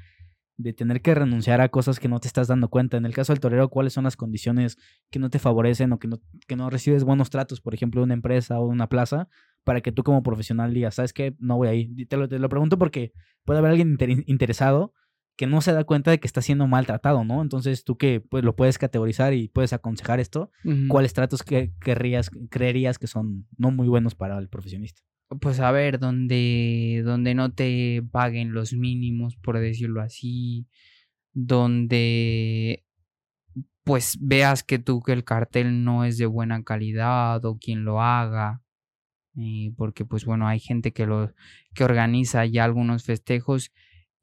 [0.57, 2.97] de tener que renunciar a cosas que no te estás dando cuenta.
[2.97, 4.77] En el caso del torero, ¿cuáles son las condiciones
[5.09, 8.05] que no te favorecen o que no, que no recibes buenos tratos, por ejemplo, de
[8.05, 9.27] una empresa o una plaza,
[9.63, 11.35] para que tú como profesional digas, ¿sabes qué?
[11.39, 12.05] No voy ahí.
[12.05, 13.13] Te lo, te lo pregunto porque
[13.45, 14.93] puede haber alguien interesado
[15.35, 17.41] que no se da cuenta de que está siendo maltratado, ¿no?
[17.41, 20.51] Entonces tú que pues, lo puedes categorizar y puedes aconsejar esto,
[20.87, 25.01] ¿cuáles tratos que querrías, creerías que son no muy buenos para el profesionista?
[25.41, 30.67] Pues a ver, donde, donde no te paguen los mínimos, por decirlo así,
[31.33, 32.85] donde
[33.83, 38.01] pues veas que tú que el cartel no es de buena calidad o quien lo
[38.01, 38.61] haga,
[39.35, 41.33] eh, porque pues bueno, hay gente que lo
[41.73, 43.71] que organiza ya algunos festejos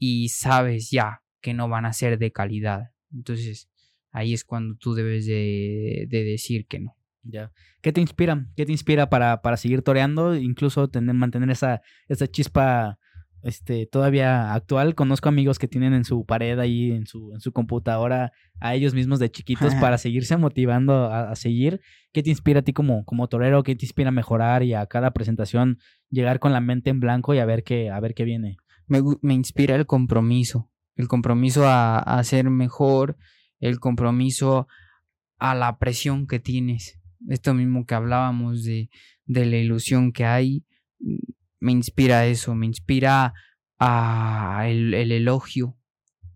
[0.01, 2.91] y sabes ya que no van a ser de calidad.
[3.13, 3.69] Entonces,
[4.11, 6.97] ahí es cuando tú debes de, de decir que no.
[7.23, 7.53] Ya.
[7.83, 8.47] ¿Qué te inspira?
[8.57, 10.35] ¿Qué te inspira para, para seguir toreando?
[10.35, 12.99] Incluso tener, mantener esa, esa chispa
[13.43, 14.95] este, todavía actual.
[14.95, 18.95] Conozco amigos que tienen en su pared ahí, en su, en su computadora, a ellos
[18.95, 21.83] mismos de chiquitos para seguirse motivando a, seguir.
[22.13, 23.63] ¿Qué te inspira a ti como, como torero?
[23.63, 25.79] ¿Qué te inspira a mejorar y a cada presentación
[26.09, 28.57] llegar con la mente en blanco y a ver qué, a ver qué viene?
[28.91, 33.17] Me, me inspira el compromiso, el compromiso a, a ser mejor,
[33.61, 34.69] el compromiso
[35.39, 37.01] a la presión que tienes.
[37.29, 38.91] Esto mismo que hablábamos de,
[39.25, 40.65] de la ilusión que hay,
[40.99, 41.17] mm,
[41.61, 43.33] me inspira eso, me inspira
[43.79, 45.77] a el, el elogio,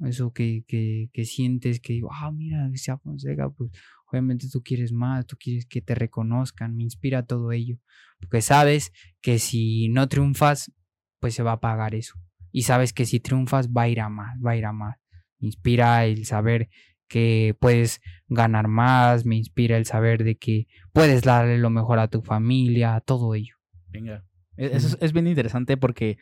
[0.00, 3.70] eso que, que, que, sientes, que digo, ah, mira, sea Fonseca, pues
[4.10, 7.78] obviamente tú quieres más, tú quieres que te reconozcan, me inspira todo ello,
[8.20, 10.72] porque sabes que si no triunfas,
[11.20, 12.14] pues se va a pagar eso,
[12.54, 14.96] y sabes que si triunfas va a ir a más, va a ir a más,
[15.40, 16.68] me inspira el saber
[17.08, 22.06] que puedes ganar más, me inspira el saber de que puedes darle lo mejor a
[22.06, 23.56] tu familia, todo ello.
[23.88, 24.24] Venga,
[24.56, 26.16] e-, eso es, bien interesante porque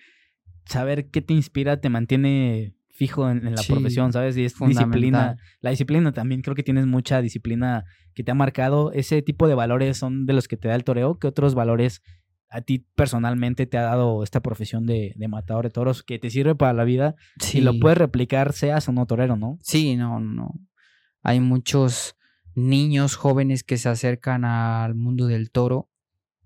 [0.64, 4.34] saber qué te inspira te mantiene fijo en, la profesión, ¿sabes?
[4.38, 5.36] Y es disciplina.
[5.60, 8.90] La disciplina también, creo que tienes mucha disciplina que te ha marcado.
[8.92, 11.18] Ese tipo de valores son de los que te da el toreo.
[11.18, 12.02] ¿Qué otros valores
[12.52, 16.30] a ti personalmente te ha dado esta profesión de, de matador de toros que te
[16.30, 17.16] sirve para la vida?
[17.40, 19.58] Si lo puedes replicar, seas o no torero, ¿no?
[19.62, 20.54] Sí, no, no.
[21.22, 22.16] Hay muchos
[22.54, 25.88] niños jóvenes que se acercan al mundo del toro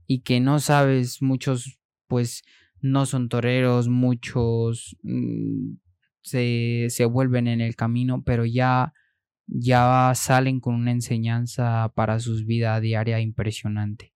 [0.07, 2.45] y que no sabes, muchos pues
[2.81, 5.75] no son toreros, muchos mm,
[6.23, 8.93] se, se, vuelven en el camino, pero ya,
[9.47, 14.16] ya salen con una enseñanza para sus vidas diaria impresionante.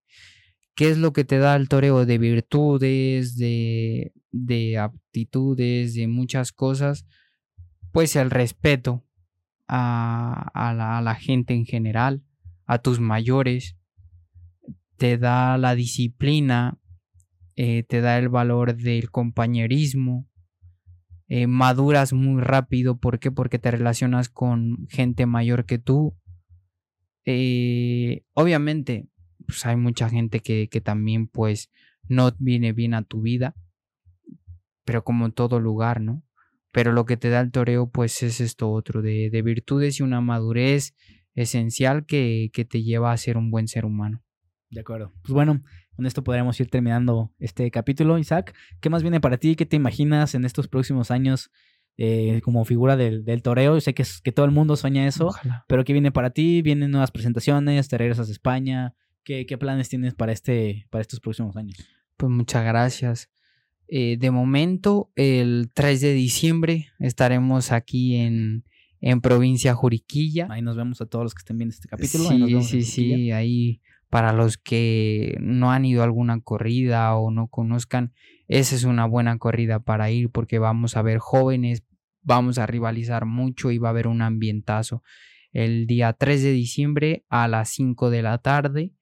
[0.74, 2.06] ¿Qué es lo que te da el toreo?
[2.06, 7.06] De virtudes, de, de aptitudes, de muchas cosas.
[7.92, 9.04] Pues el respeto,
[9.70, 12.22] a, la, gente en general,
[12.66, 13.76] a tus mayores,
[14.96, 16.78] te da la disciplina,
[17.56, 20.28] eh, te da el valor del compañerismo,
[21.28, 23.30] eh, maduras muy rápido, ¿por qué?
[23.30, 26.16] Porque te relacionas con gente mayor que tú.
[27.24, 29.08] Eh, obviamente,
[29.50, 31.70] pues hay mucha gente que, que también pues
[32.08, 33.54] no viene bien a tu vida,
[34.84, 36.22] pero como en todo lugar, ¿no?
[36.72, 40.20] Pero lo que te da el toreo, pues es esto otro, de, virtudes y una
[40.20, 40.94] madurez
[41.34, 44.22] esencial que, que, te lleva a ser un buen ser humano.
[44.70, 45.12] De acuerdo.
[45.22, 45.62] Pues bueno,
[45.96, 48.18] con esto podremos ir terminando este capítulo.
[48.18, 49.56] Isaac, ¿qué más viene para ti?
[49.56, 51.50] ¿Qué te imaginas en estos próximos años
[51.96, 53.74] eh, como figura del, del, toreo?
[53.74, 55.30] Yo sé que, es, que todo el mundo sueña eso,
[55.66, 56.62] pero ¿qué viene para ti?
[56.62, 57.88] ¿Vienen nuevas presentaciones?
[57.88, 58.94] ¿Te regresas a España?
[59.24, 61.76] ¿Qué, qué planes tienes para, este, para estos próximos años?
[62.16, 63.30] Pues muchas gracias.
[63.88, 68.64] Eh, de momento, el 3 de diciembre estaremos aquí en,
[69.00, 70.46] en provincia Juriquilla.
[70.50, 72.28] Ahí nos vemos a todos los que estén viendo este capítulo.
[72.28, 77.46] Sí, sí, sí, ahí para los que no han ido a alguna corrida o no
[77.46, 78.12] conozcan,
[78.48, 81.84] esa es una buena corrida para ir porque vamos a ver jóvenes,
[82.22, 85.02] vamos a rivalizar mucho y va a haber un ambientazo.
[85.52, 88.92] El día 3 de diciembre a las 5 de la tarde.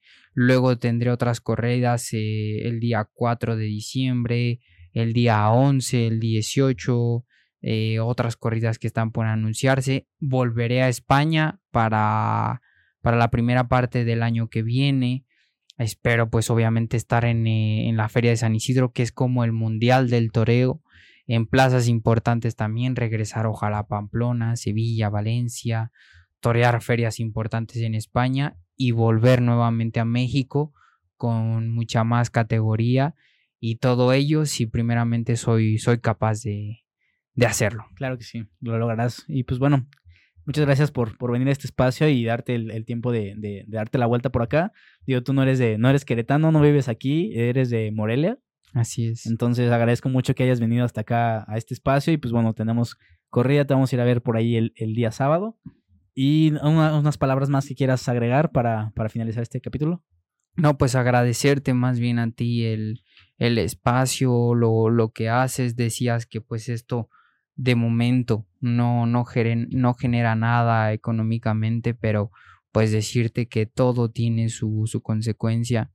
[0.41, 4.61] Luego tendré otras corridas eh, el día 4 de diciembre,
[4.93, 7.25] el día 11, el 18,
[7.63, 10.07] eh, otras corridas que están por anunciarse.
[10.21, 12.63] Volveré a España para,
[13.03, 15.25] para la primera parte del año que viene.
[15.77, 19.43] Espero pues obviamente estar en, eh, en, la Feria de San Isidro, que es como
[19.43, 20.85] el Mundial del Toreo,
[21.27, 25.91] en plazas importantes también, regresar ojalá a Pamplona, Sevilla, Valencia,
[26.39, 30.73] torear ferias importantes en España y volver nuevamente a México
[31.17, 33.15] con mucha más categoría
[33.61, 36.85] y todo ello si primeramente soy, soy capaz de,
[37.35, 37.85] de hacerlo.
[37.97, 39.25] Claro que sí, lo lograrás.
[39.27, 39.87] Y pues bueno,
[40.47, 43.99] muchas gracias por, por venir a este espacio y darte el, tiempo de, de, darte
[43.99, 44.73] la vuelta por acá.
[45.05, 48.39] Digo, tú no eres de, no eres queretano, no vives aquí, eres de Morelia.
[48.75, 49.27] Así es.
[49.27, 52.97] Entonces agradezco mucho que hayas venido hasta acá a este espacio y pues bueno, tenemos
[53.29, 55.59] corrida, te vamos a ir a ver por ahí el, el día sábado.
[56.21, 60.03] Y una- unas palabras más que quieras agregar para, para finalizar este capítulo.
[60.57, 63.05] No, pues agradecerte más bien a ti el,
[63.39, 65.77] el espacio, lo, lo que haces.
[65.77, 67.09] Decías que pues esto
[67.55, 69.25] de momento no, no,
[69.71, 72.33] no genera nada económicamente, pero
[72.73, 75.93] pues decirte que todo tiene su, su consecuencia,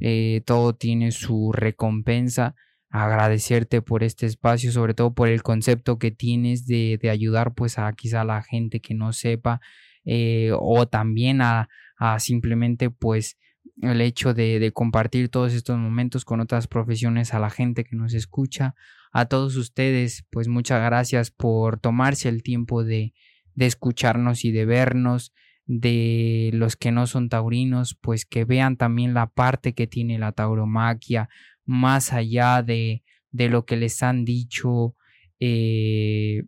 [0.00, 2.56] eh, todo tiene su recompensa.
[2.90, 7.78] Agradecerte por este espacio, sobre todo por el concepto que tienes de, de ayudar pues
[7.78, 9.60] a quizá la gente que no sepa
[10.04, 13.38] eh, o también a, a simplemente pues
[13.82, 17.96] el hecho de, de compartir todos estos momentos con otras profesiones a la gente que
[17.96, 18.74] nos escucha,
[19.12, 23.14] a todos ustedes, pues muchas gracias por tomarse el tiempo de,
[23.54, 25.32] de escucharnos y de vernos,
[25.66, 30.32] de los que no son taurinos, pues que vean también la parte que tiene la
[30.32, 31.28] tauromaquia,
[31.70, 34.96] más allá de, de lo que les han dicho.
[35.38, 36.42] eh,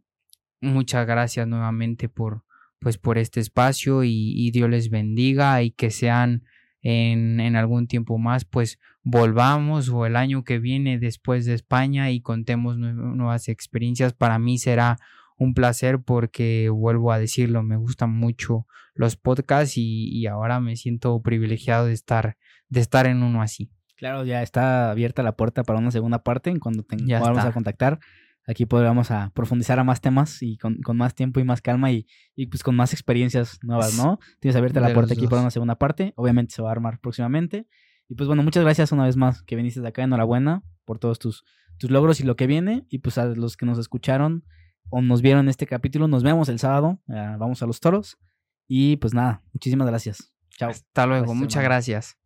[0.61, 2.45] muchas gracias nuevamente por,
[2.81, 6.45] pues, por este espacio y, Dios les bendiga y que sean
[6.83, 12.11] en, en algún tiempo más, pues volvamos o el año que viene después de España
[12.11, 14.13] y contemos nue- nuevas experiencias.
[14.15, 14.99] Para mí será
[15.39, 20.77] un placer porque vuelvo a decirlo, me gustan mucho los podcasts y, y ahora me
[20.77, 22.37] siento privilegiado de estar,
[22.69, 23.71] de estar en uno así.
[24.03, 27.39] Claro, ya está abierta la puerta para una segunda parte en cuando te Ya vamos
[27.39, 27.51] está.
[27.51, 28.01] a contactar.
[28.49, 31.93] Aquí podríamos a profundizar a más temas y con, con más tiempo y más calma
[31.93, 34.19] y, y, pues con más experiencias nuevas, ¿no?
[34.41, 36.15] Tienes abierta la De puerta aquí para una segunda parte.
[36.17, 37.69] Obviamente se va a armar próximamente.
[38.09, 40.03] Y pues bueno, muchas gracias una vez más que viniste de acá.
[40.03, 41.45] Enhorabuena por todos tus,
[41.79, 42.85] tus logros y lo que viene.
[42.89, 44.45] Y pues a los que nos escucharon
[44.91, 47.01] o nos vieron en este capítulo, nos vemos el sábado.
[47.09, 48.19] Ah, vamos a los toros.
[48.67, 50.35] Y pues nada, muchísimas gracias.
[50.51, 50.71] Chao.
[50.71, 51.75] Hasta luego, Gracias, muchas hermano.
[51.75, 52.22] gracias.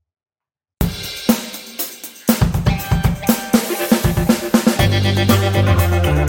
[5.07, 6.27] Thank